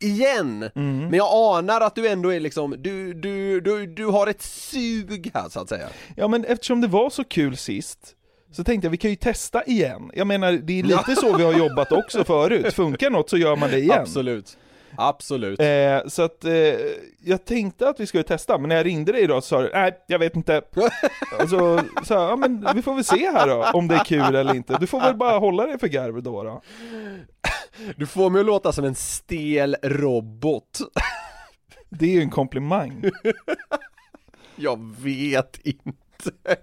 [0.08, 0.70] igen.
[0.74, 0.98] Mm.
[0.98, 5.30] Men jag anar att du ändå är liksom, du, du, du, du har ett sug
[5.34, 5.88] här så att säga.
[6.16, 8.14] Ja men eftersom det var så kul sist
[8.50, 10.10] så tänkte jag vi kan ju testa igen.
[10.14, 12.74] Jag menar det är lite så vi har jobbat också förut.
[12.74, 14.00] Funkar något så gör man det igen.
[14.00, 14.58] Absolut.
[14.96, 15.60] Absolut.
[15.60, 16.52] Eh, så att eh,
[17.24, 19.70] jag tänkte att vi skulle testa, men när jag ringde dig idag så sa du
[19.72, 20.62] nej, jag vet inte.
[21.40, 24.54] Alltså, så, ja men vi får väl se här då, om det är kul eller
[24.54, 24.76] inte.
[24.80, 26.42] Du får väl bara hålla dig för garv då.
[26.42, 26.62] då.
[27.96, 30.78] Du får mig att låta som en stel robot.
[31.88, 33.04] Det är ju en komplimang.
[34.56, 36.56] Jag vet inte.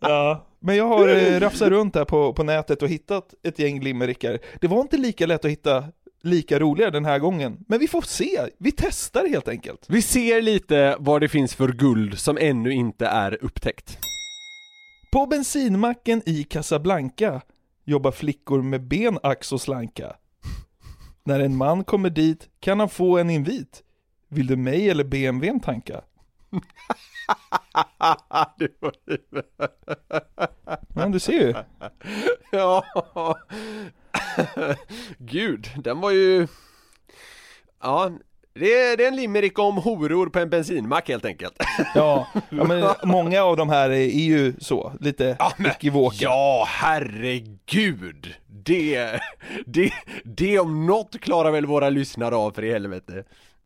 [0.00, 0.46] Ja.
[0.62, 4.38] Men jag har eh, rafsat runt här på, på nätet och hittat ett gäng limerickar.
[4.60, 5.84] Det var inte lika lätt att hitta
[6.22, 7.64] lika roliga den här gången.
[7.68, 9.84] Men vi får se, vi testar helt enkelt.
[9.88, 13.98] Vi ser lite vad det finns för guld som ännu inte är upptäckt.
[15.12, 17.40] På bensinmacken i Casablanca
[17.84, 20.16] jobbar flickor med ben, ax och slanka.
[21.24, 23.82] När en man kommer dit kan han få en invit.
[24.28, 26.00] Vill du mig eller BMWn tanka?
[28.58, 28.68] Ju-
[30.94, 31.54] Ja, du ser ju.
[32.52, 32.84] ja.
[35.18, 36.46] Gud, den var ju...
[37.82, 38.10] Ja,
[38.54, 41.54] det är, det är en limerick om horor på en bensinmack helt enkelt.
[41.94, 46.16] Ja, ja men många av de här är ju så, lite ekivoka.
[46.20, 48.34] Ja, herregud!
[48.46, 49.20] Det,
[49.66, 49.92] det,
[50.24, 53.24] det om något klarar väl våra lyssnare av för i helvete.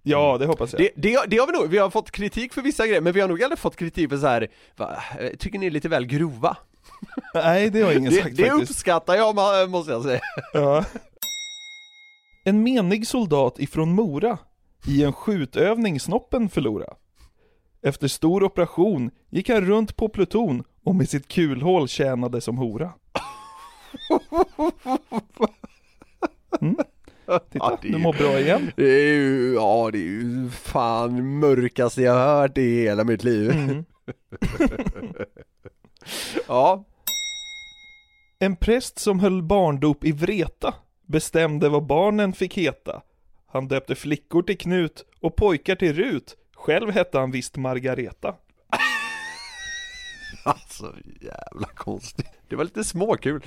[0.08, 0.80] Ja, det hoppas jag.
[0.82, 3.20] Det, det, det har vi nog, vi har fått kritik för vissa grejer, men vi
[3.20, 4.48] har nog aldrig fått kritik för så här.
[4.76, 5.02] Va,
[5.38, 6.56] tycker ni är lite väl grova?
[7.34, 8.70] Nej, det har ingen Det, sagt det faktiskt.
[8.70, 10.20] uppskattar jag måste jag säga.
[10.52, 10.84] Ja.
[12.44, 14.38] En menig soldat ifrån Mora
[14.86, 16.94] i en skjutövning snoppen förlora.
[17.82, 22.92] Efter stor operation gick han runt på pluton och med sitt kulhål tjänade som hora.
[26.60, 26.76] Mm.
[27.52, 28.72] Titta, du mår bra igen.
[28.76, 33.50] Det är ju, ja det är ju fan mörkaste jag hört i hela mitt liv.
[33.50, 33.84] Mm.
[36.46, 36.84] ja.
[38.38, 40.74] En präst som höll barndop i Vreta
[41.06, 43.02] bestämde vad barnen fick heta.
[43.46, 46.36] Han döpte flickor till Knut och pojkar till Rut.
[46.54, 48.34] Själv hette han visst Margareta.
[50.44, 52.30] Alltså jävla konstigt.
[52.48, 53.44] Det var lite småkul.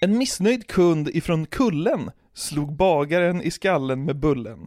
[0.00, 4.66] En missnöjd kund ifrån Kullen slog bagaren i skallen med bullen.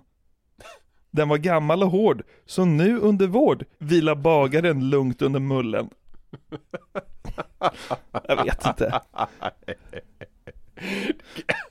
[1.11, 5.89] Den var gammal och hård, så nu under vård vilar bagaren lugnt under mullen.
[8.27, 9.01] Jag vet inte.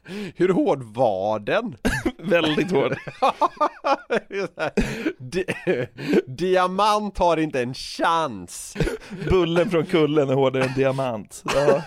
[0.36, 1.76] Hur hård var den?
[2.18, 2.96] Väldigt hård.
[5.18, 5.44] Di
[6.26, 8.76] diamant har inte en chans.
[9.30, 11.44] Bullen från kullen är hårdare än diamant.
[11.54, 11.82] Ja.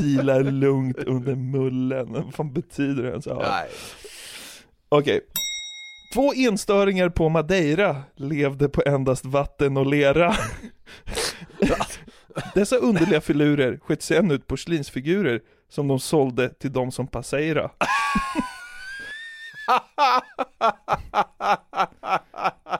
[0.00, 2.12] Vilar lugnt under mullen.
[2.12, 3.26] Vad fan betyder det ens?
[3.26, 3.64] Ja.
[4.88, 5.20] Okej.
[6.14, 10.34] Två enstöringar på Madeira levde på endast vatten och lera.
[12.54, 17.70] Dessa underliga filurer sköt sen ut porslinsfigurer som de sålde till de som passeira.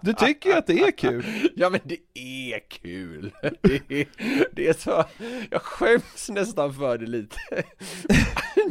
[0.03, 1.25] Du tycker ju att det är kul.
[1.57, 1.99] Ja men det
[2.53, 3.31] är kul.
[3.63, 4.07] Det är,
[4.53, 5.05] det är så,
[5.51, 7.37] jag skäms nästan för det lite.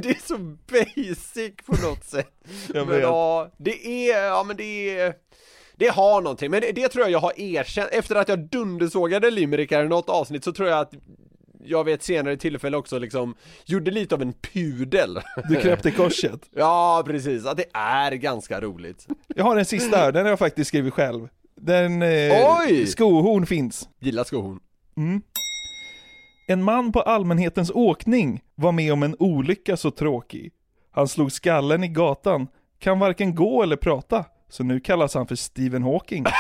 [0.04, 2.34] Det är så basic på något sätt.
[2.74, 5.14] Jag Men ja, det är, ja men det är
[5.76, 9.32] det har någonting, men det, det tror jag jag har erkänt, efter att jag dundersågade
[9.32, 10.94] limerickar i något avsnitt så tror jag att
[11.64, 15.20] jag vid ett senare tillfälle också liksom gjorde lite av en pudel
[15.50, 16.50] Du knäppte korset.
[16.56, 20.40] Ja precis, att det är ganska roligt Jag har en sista här, den har jag
[20.40, 21.28] faktiskt skrivit själv.
[21.56, 22.88] Den, eh, Oj!
[22.88, 23.90] skohorn finns.
[24.00, 24.60] Gillar skohorn
[24.98, 25.22] Mm.
[26.48, 30.52] En man på allmänhetens åkning var med om en olycka så tråkig.
[30.92, 32.48] Han slog skallen i gatan,
[32.80, 36.26] kan varken gå eller prata, så nu kallas han för Stephen Hawking.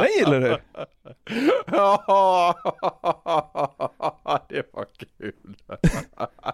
[0.00, 0.58] Den gillar du?
[1.72, 2.54] Ja,
[4.48, 4.86] det var
[5.18, 5.32] kul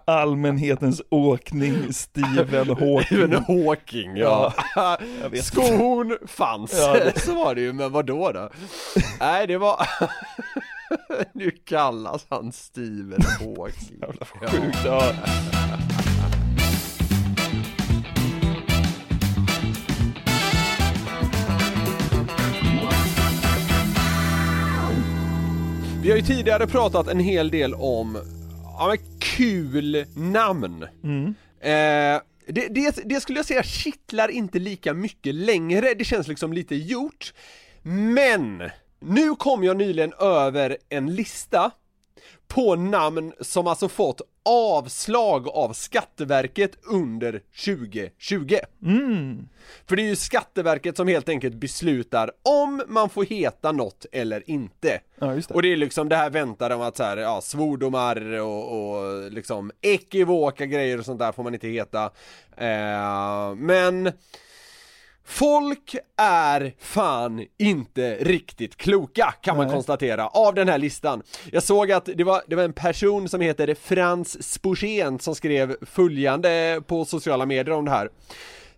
[0.05, 3.03] Allmänhetens åkning, Stephen Hawking.
[3.05, 4.53] Stephen Hawking, ja.
[5.31, 5.45] vet.
[5.45, 8.51] Skon fanns, Ja, det- så var det ju, men vad då då?
[9.21, 9.87] Nej, det var...
[11.35, 13.99] nu kallas han Stephen Hawking.
[14.01, 15.03] Jävla sjukt, ja.
[26.03, 28.19] Vi har ju tidigare pratat en hel del om
[28.79, 30.83] ja, men kul namn.
[31.61, 36.53] Eh, det, det, det skulle jag säga kittlar inte lika mycket längre, det känns liksom
[36.53, 37.33] lite gjort.
[37.83, 38.63] Men
[39.01, 41.71] nu kom jag nyligen över en lista
[42.51, 48.57] på namn som alltså fått avslag av Skatteverket under 2020.
[48.83, 49.49] Mm.
[49.87, 54.51] För det är ju Skatteverket som helt enkelt beslutar om man får heta något eller
[54.51, 55.01] inte.
[55.19, 55.51] Ja, det.
[55.51, 59.33] Och det är liksom det här väntar om att så här, ja, svordomar och, och
[59.33, 62.05] liksom ekivoka grejer och sånt där får man inte heta.
[62.57, 64.13] Eh, men
[65.31, 69.75] Folk är fan inte riktigt kloka kan man Nej.
[69.75, 71.23] konstatera av den här listan.
[71.53, 75.77] Jag såg att det var, det var en person som heter Frans Sporsén som skrev
[75.83, 78.09] följande på sociala medier om det här.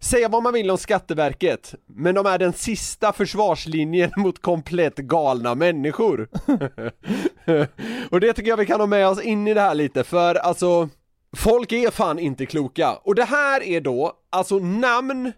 [0.00, 5.54] Säga vad man vill om Skatteverket, men de är den sista försvarslinjen mot komplett galna
[5.54, 6.28] människor.
[8.10, 10.34] och det tycker jag vi kan ha med oss in i det här lite, för
[10.34, 10.88] alltså
[11.36, 12.92] Folk är fan inte kloka.
[12.92, 15.32] Och det här är då, alltså namn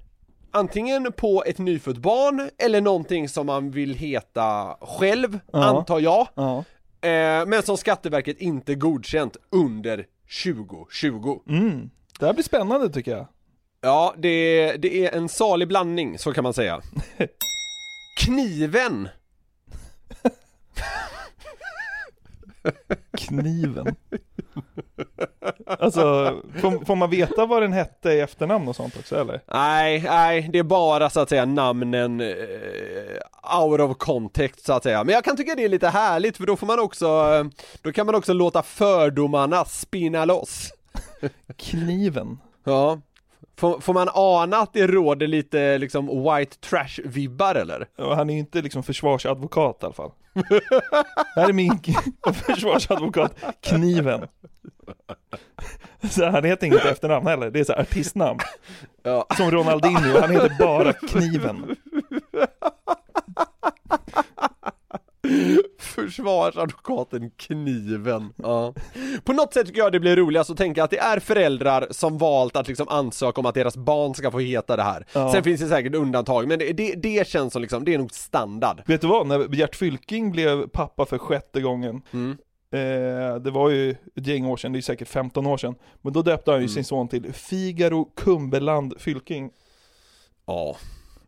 [0.55, 5.65] Antingen på ett nyfött barn eller någonting som man vill heta själv, Ja.
[5.65, 6.29] antar jag.
[6.35, 6.65] Ja.
[7.09, 10.07] Eh, men som Skatteverket inte godkänt under
[10.45, 11.41] 2020.
[11.49, 11.91] Mm.
[12.19, 13.27] Det här blir spännande tycker jag.
[13.81, 16.81] Ja, det, det är en salig blandning, så kan man säga.
[18.21, 19.09] Kniven.
[23.19, 23.95] Kniven.
[25.67, 26.03] Alltså,
[26.61, 29.41] får, får man veta vad den hette i efternamn och sånt också eller?
[29.47, 34.83] Nej, nej, det är bara så att säga namnen eh, out of context så att
[34.83, 35.05] säga.
[35.05, 37.45] Men jag kan tycka det är lite härligt för då får man också, eh,
[37.83, 40.71] då kan man också låta fördomarna spinna loss.
[41.57, 42.39] Kniven.
[42.65, 43.01] Ja,
[43.57, 47.89] Får, får man ana att det råder lite liksom white trash-vibbar eller?
[47.99, 50.11] Och han är ju inte liksom försvarsadvokat i alla fall.
[51.37, 51.79] här är min
[52.47, 54.27] försvarsadvokat, Kniven.
[56.11, 58.39] Så han heter inget efternamn heller, det är så här artistnamn.
[59.03, 59.27] Ja.
[59.37, 61.77] Som Ronaldinho, han heter bara Kniven.
[65.81, 68.33] Försvarsadvokaten Kniven.
[68.37, 68.75] Ja.
[69.25, 72.19] På något sätt tycker jag det blir roligast att tänka att det är föräldrar som
[72.19, 75.07] valt att liksom ansöka om att deras barn ska få heta det här.
[75.13, 75.33] Ja.
[75.33, 78.13] Sen finns det säkert undantag, men det, det, det känns som liksom, det är nog
[78.15, 78.83] standard.
[78.87, 82.31] Vet du vad, när Gert Fylking blev pappa för sjätte gången Mm.
[82.73, 86.13] eh, Det var ju ett gäng år sedan, det är säkert 15 år sedan Men
[86.13, 86.75] då döpte han ju Mm.
[86.75, 89.51] sin son till Figaro Kumbeland Fylking
[90.47, 90.77] Ja.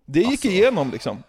[0.06, 0.48] Det gick Alltså.
[0.48, 1.22] igenom liksom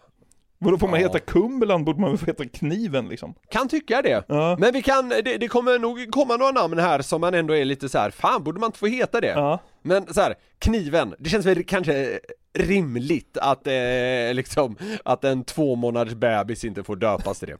[0.59, 1.07] Vadå får man Ja.
[1.07, 4.23] heta Kumbeland borde man väl få heta Kniven liksom Kan tycka det.
[4.27, 7.55] Ja, Men vi kan, det, det kommer nog komma några namn här som man ändå
[7.55, 9.27] är lite så här, fan borde man inte få heta det?
[9.27, 9.59] ja.
[9.81, 12.19] Men så här, kniven, det känns väl kanske
[12.53, 17.57] rimligt att eh, liksom, att en två månaders bebis inte får döpas till det.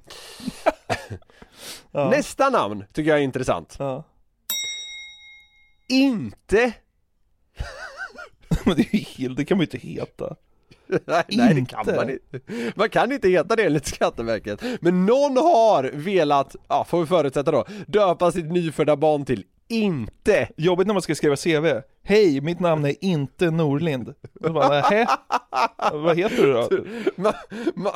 [1.91, 2.10] ja.
[2.10, 3.77] Nästa namn tycker jag är intressant.
[5.89, 6.73] Inte,
[8.65, 10.36] Men det är ju det kan man ju inte heta
[11.06, 12.39] nej, nej det kan man inte.
[12.76, 14.62] Man kan inte heta det enligt Skatteverket.
[14.82, 20.50] Men någon har velat, ja får vi förutsätta då, döpa sitt nyfödda barn till inte.
[20.58, 24.84] Jobbigt när man ska skriva CV Hej, mitt namn är inte Norlind bara?
[25.93, 26.69] Vad heter du då?
[27.15, 27.34] Man,
[27.76, 27.93] man,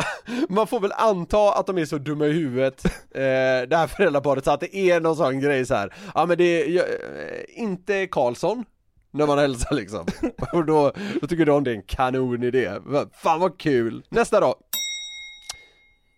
[0.50, 3.22] man får väl anta att de är så dumma i huvudet, eh,
[3.70, 5.94] det här föräldraparet, så att det är någon sån grej så här.
[6.16, 8.66] ja men det är jag, eh, inte Karlsson,
[9.12, 10.06] när man hälsar liksom.
[10.54, 12.72] Och då, då tycker de det är en kanonidé.
[13.14, 14.04] Fan vad kul!
[14.10, 14.56] Nästa då!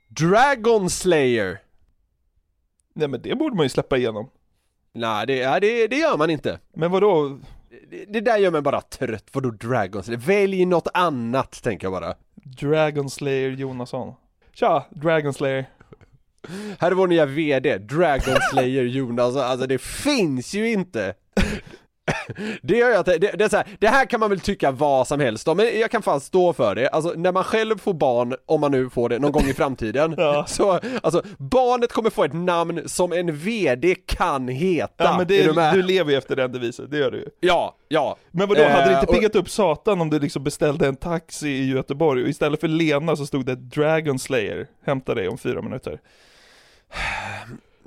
[0.10, 1.60] Dragon Slayer.
[2.94, 4.30] Nej men det borde man ju släppa igenom
[4.94, 6.60] Nej, det, ja, det, det gör man inte.
[6.74, 7.40] Men vadå?
[7.90, 10.20] Det, det där gör mig bara trött, vadå Dragon Slayer?
[10.20, 12.16] Välj något annat, tänker jag bara.
[12.36, 14.14] Dragon Slayer Jonasson
[14.54, 15.66] Tja, Dragon Slayer
[16.80, 21.14] Här är vår nya VD, Dragon Slayer Jonas, alltså det finns ju inte!
[22.62, 25.08] Det gör jag det, det, är så här, det här kan man väl tycka vad
[25.08, 26.90] som helst om, men jag kan fan stå för det.
[26.90, 30.16] Alltså när man själv får barn, om man nu får det någon gång i framtiden,
[30.18, 30.46] Ja.
[30.48, 35.04] så alltså barnet kommer få ett namn som en VD kan heta.
[35.04, 37.26] Ja men det, är du du lever ju efter den devisen, det gör du ju
[37.40, 38.16] Ja, ja.
[38.32, 40.96] Men vadå, hade det Eh, inte och- piggat upp satan om du liksom beställde en
[40.96, 45.38] taxi i Göteborg och istället för Lena så stod det Dragon Slayer, hämta dig om
[45.38, 46.00] fyra minuter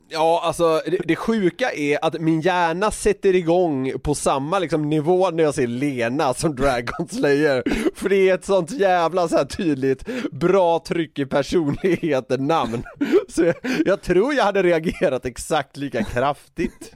[0.09, 5.31] Ja, alltså det, det sjuka är att min hjärna sätter igång på samma liksom nivå
[5.31, 7.62] när jag ser Lena som Dragon Slayer.
[7.95, 12.83] För det är ett sånt jävla så här tydligt bra tryck i personligheten namn
[13.29, 13.55] Så jag,
[13.87, 16.92] jag tror jag hade reagerat exakt lika kraftigt.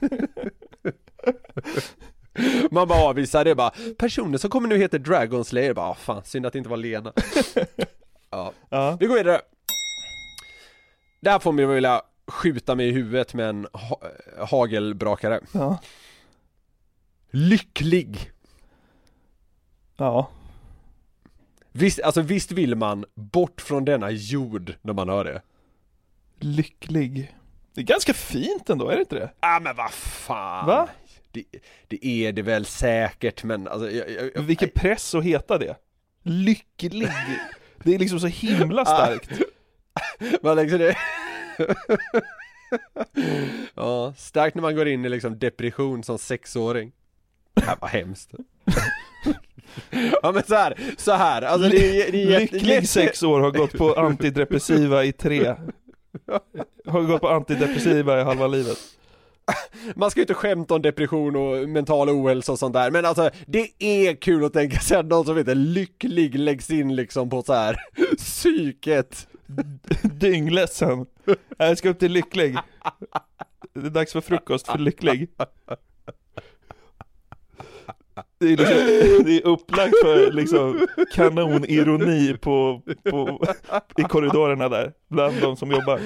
[2.71, 6.25] Man bara avvisar det bara, personen som kommer nu heter Dragon Slayer, bara "Ah, fan
[6.25, 7.13] synd att det inte var Lena.
[8.31, 9.41] Ja, Ja, vi går vidare.
[11.21, 14.01] Där får man ju vilja skjuta mig i huvudet med en ha-
[14.47, 15.79] hagelbrakare ja,
[17.31, 18.31] Lycklig!
[19.97, 20.31] ja
[21.73, 25.43] Visst, alltså visst vill man bort från denna jord när man hör det?
[26.39, 27.35] Lycklig
[27.75, 29.31] Det är ganska fint ändå, är det inte det?
[29.41, 30.67] ah, men vad fan!
[30.67, 30.89] Va?
[31.33, 31.45] Det,
[31.89, 35.77] det är det väl säkert men alltså jag, jag, jag, Vilken press att heta det
[36.23, 37.09] Lycklig
[37.85, 39.31] Det är liksom så himla starkt
[40.43, 40.97] Vad liksom det
[43.75, 46.93] Ja, starkt när man går in i liksom depression som sexåring.
[47.55, 48.31] Det här var hemskt.
[50.23, 53.51] Ja men så här, så här, alltså det, är- det är Lycklig sex år har
[53.51, 55.55] gått på antidepressiva i tre.
[56.87, 58.79] Har gått på antidepressiva i halva livet.
[59.95, 63.31] Man ska ju inte skämta om depression och mental ohälsa och sånt där, men alltså
[63.47, 67.43] det är kul att tänka sig att någon som heter lycklig läggs in liksom på
[67.43, 67.77] så här
[68.19, 69.29] psyket
[70.03, 71.07] Dyngledsen.
[71.59, 72.59] Jag ska upp till lycklig.
[73.73, 75.29] Det är dags för frukost för lycklig.
[78.39, 78.77] Det är, liksom,
[79.25, 83.47] det är upplagt för liksom kanonironi på, på,
[83.97, 86.01] i korridorerna där, bland de som jobbar.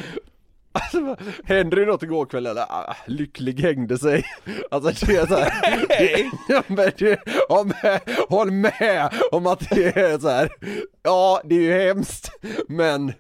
[0.73, 2.63] Alltså, hände det något igår kväll eller?
[2.63, 4.25] Ah, lycklig hängde sig.
[4.71, 9.71] Alltså det är så här, det, ja, men det, håll, med, håll med om att
[9.71, 10.53] det är så här.
[11.03, 12.31] Ja, det är ju hemskt,
[12.69, 13.13] men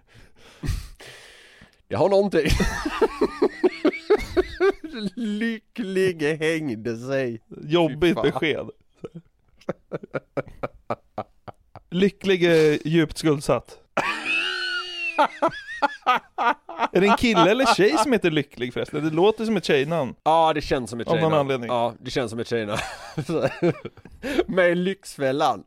[1.88, 2.46] Det har någonting
[5.14, 8.70] Lycklig hängde sig Jobbigt besked
[11.90, 13.78] Lycklig är djupt skuldsatt
[16.92, 19.04] Är det en kille eller tjej som heter Lycklig förresten?
[19.04, 20.14] Det låter som ett tjejnamn.
[20.22, 21.40] Ja, det känns som ett Av någon tjejnamn.
[21.40, 21.68] anledning.
[21.68, 22.78] Ja, det känns som ett tjejnamn.
[24.46, 25.64] Med Lyxfällan.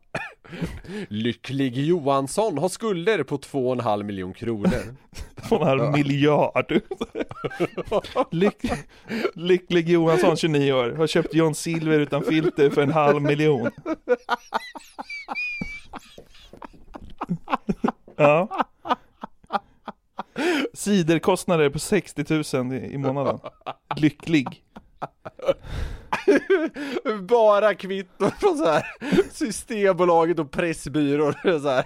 [1.09, 4.95] Lycklig Johansson har skulder på 2,5 miljon kronor.
[5.49, 6.81] Två och en halv miljard.
[8.31, 8.61] Lyck,
[9.33, 13.71] Lycklig Johansson, 29 år, har köpt John Silver utan filter för en halv miljon.
[18.19, 18.65] Ja.
[20.73, 23.39] Siderkostnader på 60 000 i, i månaden.
[23.97, 24.63] Lycklig.
[27.21, 28.83] Bara kvitton från så här
[29.31, 31.33] Systembolaget och Pressbyrån.
[31.43, 31.85] Så här,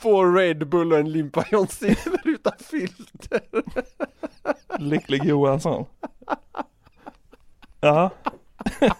[0.00, 3.40] två Red Bull och en limpa John Silver utan filter.
[4.78, 5.84] Lycklig Johansson.
[7.80, 8.10] Ja.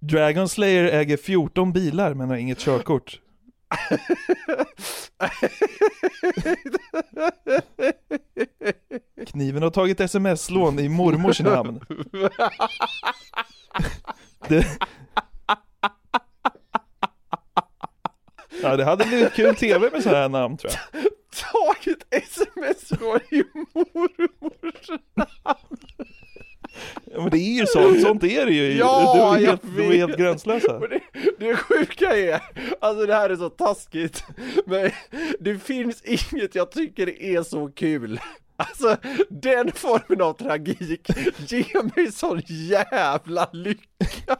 [0.00, 3.20] Dragon Slayer äger 14 bilar men har inget körkort.
[9.26, 11.80] Kniven har tagit sms-lån i mormors namn.
[14.48, 14.66] Det...
[18.62, 20.80] Ja det hade blivit kul tv med sådana här namn tror jag.
[21.34, 25.78] Tagit sms-lån i mormors namn.
[27.04, 28.78] Ja, men det är ju sånt, sånt är det ju.
[28.78, 30.78] Ja, du är helt, du är helt gränslösa.
[30.78, 31.00] Det,
[31.38, 32.40] det sjuka är,
[32.80, 34.24] alltså det här är så taskigt,
[34.66, 34.90] men
[35.40, 38.20] det finns inget jag tycker är så kul.
[38.56, 38.96] Alltså
[39.30, 41.08] den formen av tragik
[41.48, 44.36] ger mig sån jävla lycka.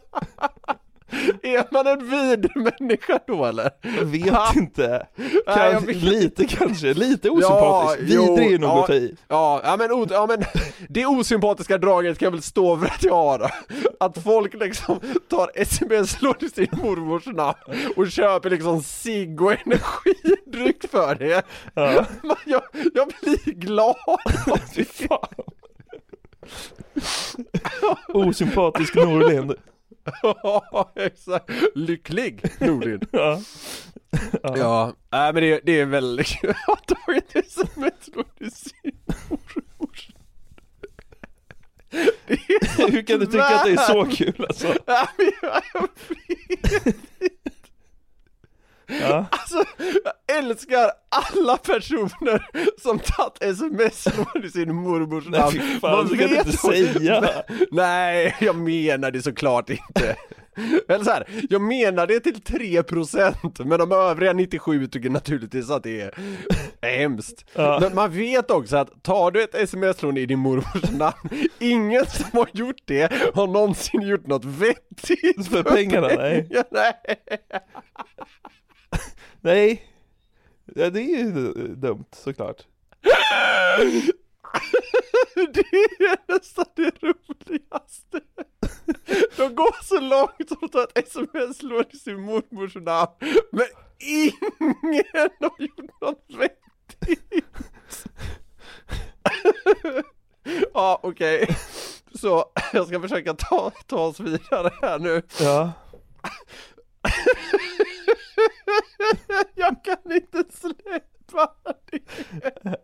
[1.43, 3.71] Är man en vid människa då eller?
[3.99, 5.07] Jag vet inte.
[5.17, 6.03] Nej, jag Kanske, vet.
[6.03, 8.03] lite kanske, lite osympatiskt.
[8.03, 9.17] Vidrig är ju nog ja, i.
[9.29, 10.45] Ja, ja, men, ja men
[10.89, 13.51] det osympatiska draget kan jag väl stå för att jag har.
[14.01, 15.01] Att folk liksom
[15.31, 17.57] tar sms-lån i sin mormors namn
[17.97, 21.43] och köper liksom cigg och energidryck för det.
[21.75, 22.05] Ja.
[22.23, 22.63] Men Jag,
[22.95, 24.19] jag blir glad av.
[28.09, 29.55] Osympatisk Norlind.
[30.23, 31.51] Ja, exakt.
[31.75, 33.01] Lycklig Nordin.
[33.13, 34.57] Ja.
[34.57, 36.55] Ja, nej men det, det är väldigt kul.
[36.67, 37.67] Jag har tagit Det är så
[42.91, 44.75] Hur kan du tycka att det är så kul alltså?
[44.87, 45.89] Ja, men jag, jag
[46.81, 46.97] vet.
[48.87, 49.27] Ja.
[49.31, 49.65] Alltså,
[50.05, 52.47] jag älskar alla personer
[52.83, 55.53] som tagit sms-lån i sin mormors Nej, namn.
[55.53, 57.25] fy fan, kan du inte säga.
[57.71, 60.17] Nej, jag menar det såklart inte.
[60.89, 65.83] Eller så här, jag menar det till 3% men de övriga 97 tycker naturligtvis att
[65.83, 66.15] det är
[66.99, 67.45] hemskt.
[67.55, 67.79] Ja.
[67.81, 72.39] Men man vet också att tar du ett sms-lån i din mormors namn, ingen som
[72.39, 76.49] har gjort det har någonsin gjort något vettigt För pengarna, nej.
[76.71, 76.95] nej.
[79.45, 79.85] Nej.
[80.65, 81.31] Ja, det är ju
[81.75, 82.63] dumt såklart.
[85.35, 85.61] Det
[86.05, 88.21] är nästan det roligaste.
[89.37, 93.11] De går så långt som att ta ett sms-lån i sin mormors namn,
[93.53, 93.67] men
[93.99, 97.45] ingen har gjort något vettigt.
[100.75, 101.57] Ja, okej.
[102.15, 105.23] Så jag ska försöka ta, ta oss vidare här nu.
[105.41, 105.73] Ja.
[109.55, 111.53] Jag kan inte släppa
[111.91, 112.01] det.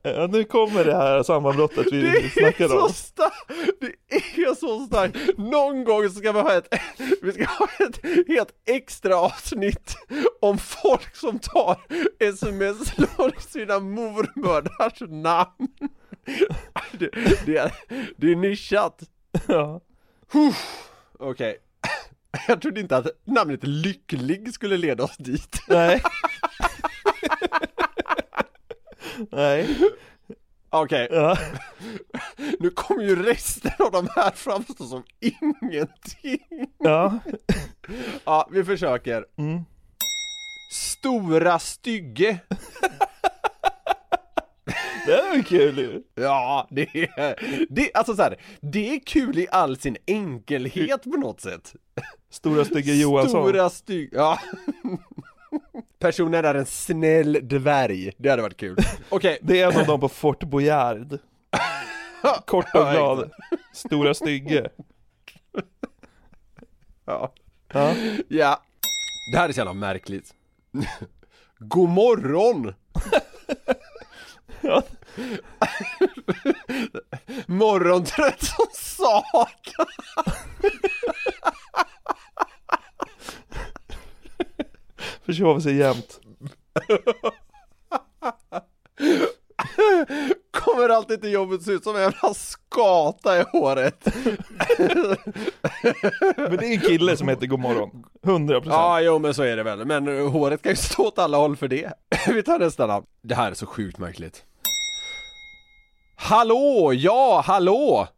[0.03, 2.93] ja, nu kommer det här sammanbrottet vi Det är snackade så om.
[2.93, 3.81] starkt!
[3.81, 5.39] Det är så starkt!
[5.39, 6.75] Någon gång ska vi ha ett,
[7.23, 9.97] vi ska ha ett helt extra avsnitt
[10.41, 11.77] om folk som tar
[12.19, 15.69] sms-lån sina mormödrars namn.
[16.93, 17.11] Det,
[17.47, 17.73] det, är,
[18.17, 19.01] det är nischat.
[19.49, 19.81] Ja.
[21.19, 21.59] Okej.
[22.49, 25.63] Jag trodde inte att namnet Lycklig skulle leda oss dit.
[25.69, 26.03] Nej.
[29.31, 29.79] Nej.
[30.71, 31.37] Okej, Ja.
[32.59, 36.71] nu kommer ju resten av de här framstå som ingenting.
[36.79, 37.19] Ja.
[38.25, 39.25] Ja, vi försöker.
[39.39, 39.61] Mm.
[40.73, 42.39] Stora stygge.
[45.07, 46.03] Det är kul ju.
[46.15, 47.35] Ja, det är,
[47.69, 51.75] det, alltså så här, det är kul i all sin enkelhet på något sätt.
[52.31, 53.49] Stora stygga Johansson.
[53.49, 54.39] Stora stygg, ja.
[55.99, 58.77] Personen är en snäll dvärg, det hade varit kul.
[59.09, 61.19] Okej, Det är en av dem på Fort Boyard.
[62.47, 63.31] Kort och glad.
[63.73, 64.71] Stora stygge.
[67.05, 67.33] ja.
[67.73, 67.95] Ja.
[68.29, 68.61] ja.
[69.33, 70.35] Det här är så jävla märkligt.
[71.59, 72.75] God morgon!
[77.47, 79.87] Morgontrött som satan!
[85.25, 86.21] Försov sig jämt.
[90.51, 94.05] Kom kommer alltid till jobbet ser ut som en jävla skata i håret.
[96.37, 98.05] Men det är en kille som heter Godmorgon.
[98.23, 98.63] 100%.
[98.67, 99.85] Ja, jo men så är det väl.
[99.85, 101.93] Men håret kan ju stå åt alla håll för det.
[102.29, 103.07] Vi tar nästa namn.
[103.23, 104.45] Det här är så sjukt märkligt.
[106.23, 108.09] Hallå, ja, hallå!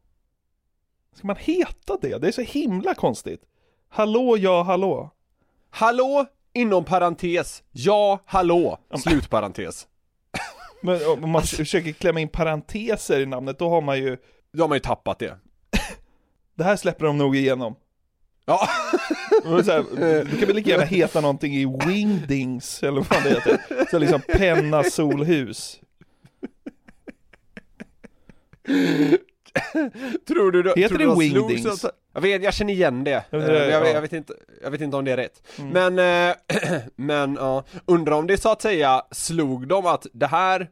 [1.17, 2.19] Ska man heta det?
[2.19, 3.41] Det är så himla konstigt.
[3.89, 5.11] Hallå, ja, hallå.
[5.71, 9.87] Hallå, inom parentes, ja, hallå, slutparentes.
[10.81, 14.17] Men om man försöker klämma in parenteser i namnet, då har man ju...
[14.53, 15.39] Då har man ju tappat det.
[16.55, 17.75] Det här släpper de nog igenom.
[18.45, 18.61] Ja.
[19.45, 23.91] Här, du kan väl lika gärna heta någonting i Wingdings, eller vad det heter.
[23.91, 25.81] Så liksom penna solhus.
[30.29, 31.63] Tror du, Heter tror det du de wingdings?
[31.63, 33.25] slogs Jag vet, jag känner igen det.
[33.31, 33.95] Ja, Eh, det- jag, vet, ja.
[33.95, 35.43] jag, vet inte, jag vet inte om det är rätt.
[35.59, 35.95] Mm.
[35.95, 36.37] Men, eh,
[36.97, 40.69] men ja, undrar om det så att säga slog dem att det här,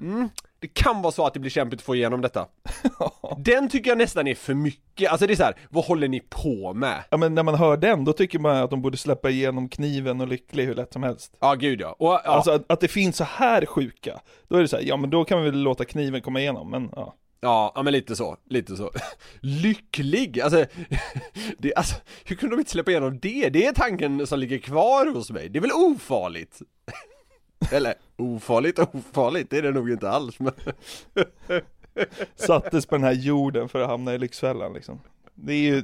[0.00, 0.28] mm,
[0.58, 2.46] det kan vara så att det blir kämpigt att få igenom detta.
[3.38, 6.20] Den tycker jag nästan är för mycket, alltså det är så här, vad håller ni
[6.20, 7.04] på med?
[7.10, 10.20] Ja men när man hör den, då tycker man att de borde släppa igenom kniven
[10.20, 11.36] och lycklig hur lätt som helst.
[11.40, 12.20] Ja gud ja, och, ja.
[12.24, 15.10] Alltså att, att det finns så här sjuka, då är det så här, ja men
[15.10, 17.14] då kan vi väl låta kniven komma igenom, men ja.
[17.44, 18.90] Ja, ja men lite så, lite så.
[19.40, 20.64] Lycklig, alltså,
[21.58, 23.48] det, alltså, hur kunde de inte släppa igenom det?
[23.48, 26.62] Det är tanken som ligger kvar hos mig, det är väl ofarligt?
[27.72, 30.52] Eller, ofarligt ofarligt, det är det nog inte alls men
[32.36, 35.00] Sattes på den här jorden för att hamna i Lyxfällan liksom.
[35.34, 35.82] Det är ju,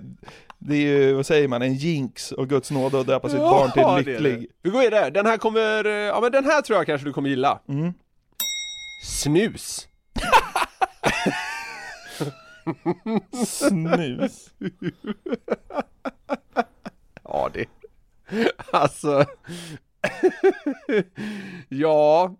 [0.59, 3.71] det är ju, vad säger man, en jinx och Guds nåde att döpa sitt barn
[3.77, 4.41] Ja, till det är lycklig.
[4.41, 4.55] det.
[4.63, 7.29] Vi går vidare, den här kommer, ja men den här tror jag kanske du kommer
[7.29, 7.93] gilla Mm.
[9.07, 9.89] Snus
[13.47, 14.51] Snus.
[17.25, 17.65] Ja det,
[18.73, 19.25] alltså
[21.69, 22.35] Ja,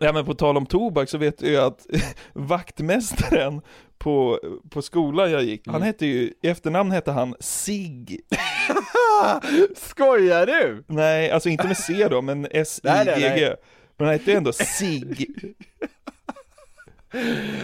[0.00, 1.86] Ja men på tal om tobak så vet du ju att
[2.32, 3.60] vaktmästaren
[3.98, 4.40] på,
[4.70, 5.74] på skolan jag gick, Mm.
[5.74, 8.06] han hette ju, i efternamn hette han Sig.
[9.76, 10.84] skojar du?
[10.86, 13.54] Nej, alltså inte med C då, men S-I-G-G.
[13.96, 15.26] Men han hette ju ändå Sig.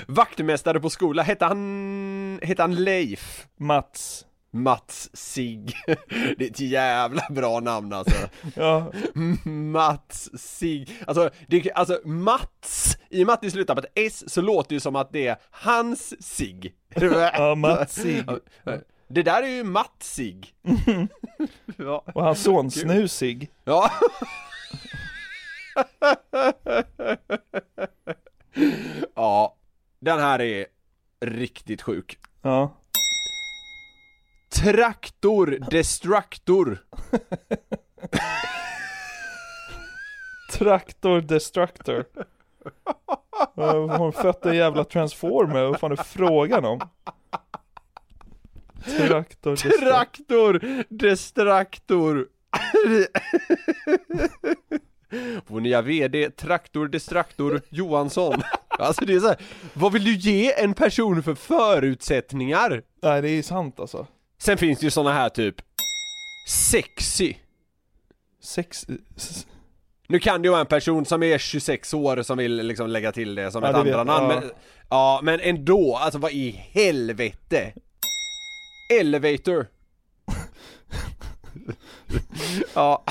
[0.07, 3.47] Vaktmästare på skola, hette han, hette han Leif?
[3.57, 4.25] Mats.
[4.51, 5.67] Mats Sig
[6.37, 8.17] Det är ett jävla bra namn alltså
[8.55, 8.93] Ja,
[9.45, 14.25] Mats Sig Alltså, det, alltså Mats, i och med att det slutar på ett S
[14.33, 18.25] så låter det ju som att det är hans Sig ja Mats Sig.
[19.09, 20.41] Det där är ju Mats Sig
[21.77, 22.05] ja.
[22.15, 23.51] Och hans son Snusig.
[23.65, 23.91] ja
[29.15, 29.57] Ja,
[30.01, 30.67] den här är
[31.21, 32.75] riktigt sjuk Ja.
[34.51, 36.79] Traktor Destructor
[40.53, 42.05] Traktor Destructor.
[43.57, 45.65] Har hon fött en jävla transformer?
[45.65, 46.81] Vad fan är frågan om?
[48.85, 49.79] Traktor Destructor.
[49.79, 52.29] Traktor Destraktor
[55.47, 59.37] Vår nya VD Traktor Destraktor Johansson Alltså det är så här,
[59.75, 62.83] vad vill du ge en person för förutsättningar?
[63.03, 64.07] Nej det är sant alltså.
[64.39, 65.55] Sen finns det ju såna här typ
[66.49, 67.35] Sexy
[68.41, 68.87] Sex...
[70.09, 73.13] Nu kan det ju vara en person som är 26 år som vill liksom lägga
[73.13, 74.41] till det som Ja, ett det andra namn ja.
[74.41, 74.51] men,
[74.91, 77.73] ja men ändå, alltså vad i helvete?
[79.01, 79.67] Elevator
[82.75, 83.05] Ja,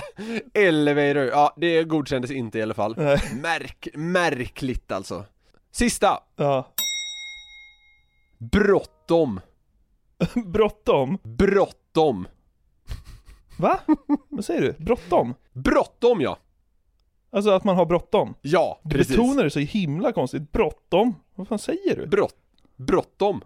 [0.53, 3.19] elevator, ja det godkändes inte i alla fall Nej.
[3.41, 5.25] Märk, märkligt alltså
[5.71, 6.67] Sista, Ja.
[8.37, 9.39] bråttom,
[10.45, 11.17] Bråttom?
[11.23, 12.27] bråttom,
[13.59, 13.79] Va?
[14.29, 14.83] Vad säger du?
[14.85, 15.33] Bråttom?
[15.53, 16.37] bråttom ja,
[17.31, 18.35] Alltså att man har bråttom?
[18.41, 20.51] ja Du precis betonar det så himla konstigt.
[20.51, 21.15] Bråttom?
[21.35, 22.07] Vad fan säger du?
[22.07, 22.35] Brott,
[22.75, 23.41] bråttom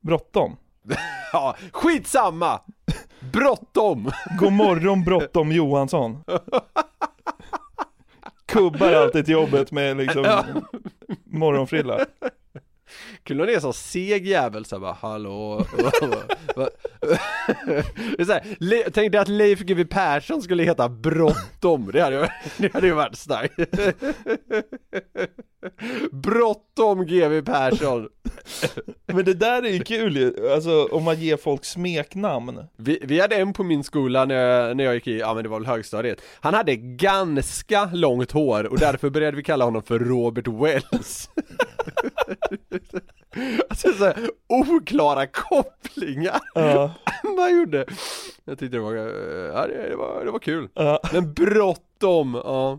[0.00, 0.56] Bråttom?
[1.32, 2.60] Ja, skitsamma!
[3.32, 4.10] Bråttom!
[4.38, 6.24] God morgon Bråttom Johansson.
[8.46, 10.42] Kubbar alltid till jobbet med liksom
[11.24, 12.06] morgonfrilla.
[13.22, 15.66] Kul om det är så seg jävel så här bara hallå
[18.16, 22.00] det är så här, Le- Tänk dig att Leif GW Persson skulle heta Bråttom, det
[22.02, 22.26] hade ju,
[22.56, 23.54] det hade ju varit starkt.
[26.12, 28.08] Bråttom GW Persson.
[29.06, 32.64] Men det där är ju kul ju, alltså om man ger folk smeknamn.
[32.76, 35.42] vi, vi hade en på min skola när jag, när jag gick i, ja men
[35.42, 36.20] det var väl högstadiet.
[36.40, 41.30] Han hade ganska långt hår och därför började vi kalla honom för Robert Wells
[43.68, 46.94] Alltså så här, oklara kopplingar Ja.
[47.36, 47.86] man gjorde
[48.44, 49.02] Jag tyckte det var, eh,
[49.54, 51.00] ja det, det var, det var kul Ja.
[51.12, 52.78] Men bråttom, ja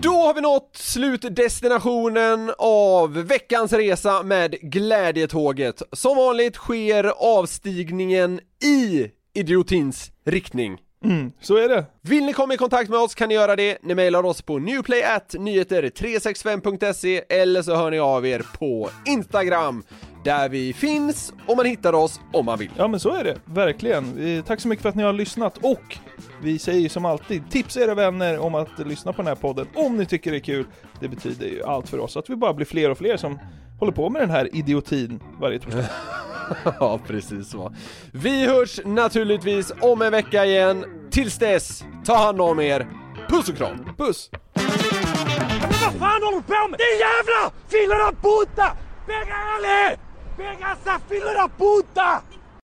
[0.00, 5.82] Då har vi nått slutdestinationen av veckans resa med Glädjetåget.
[5.92, 7.04] Som vanligt sker
[7.38, 10.78] avstigningen i idiotins riktning.
[11.04, 11.84] Mm, så är det.
[12.02, 13.78] Vill ni komma i kontakt med oss kan ni göra det.
[13.82, 19.82] Ni mejlar oss på newplay365.se eller så hör ni av er på Instagram
[20.24, 22.70] där vi finns och man hittar oss om man vill.
[22.76, 24.42] Ja men så är det, verkligen.
[24.46, 25.98] Tack så mycket för att ni har lyssnat och
[26.42, 29.66] vi säger ju som alltid, tipsa era vänner om att lyssna på den här podden
[29.74, 30.66] om ni tycker det är kul.
[31.00, 33.38] Det betyder ju allt för oss, att vi bara blir fler och fler som
[33.78, 35.84] håller på med den här idiotin varje torsdag.
[36.80, 37.74] ja, precis så.
[38.12, 40.84] Vi hörs naturligtvis om en vecka igen.
[41.10, 42.86] Tills dess, ta hand om er.
[43.28, 43.94] Puss och kram!
[43.98, 44.30] Puss!
[44.54, 46.78] Men vad fan håller du på med?
[46.78, 48.76] Din jävla filler av puta!
[49.06, 49.96] Venga alle!
[50.36, 52.22] Venga essa filler av puta!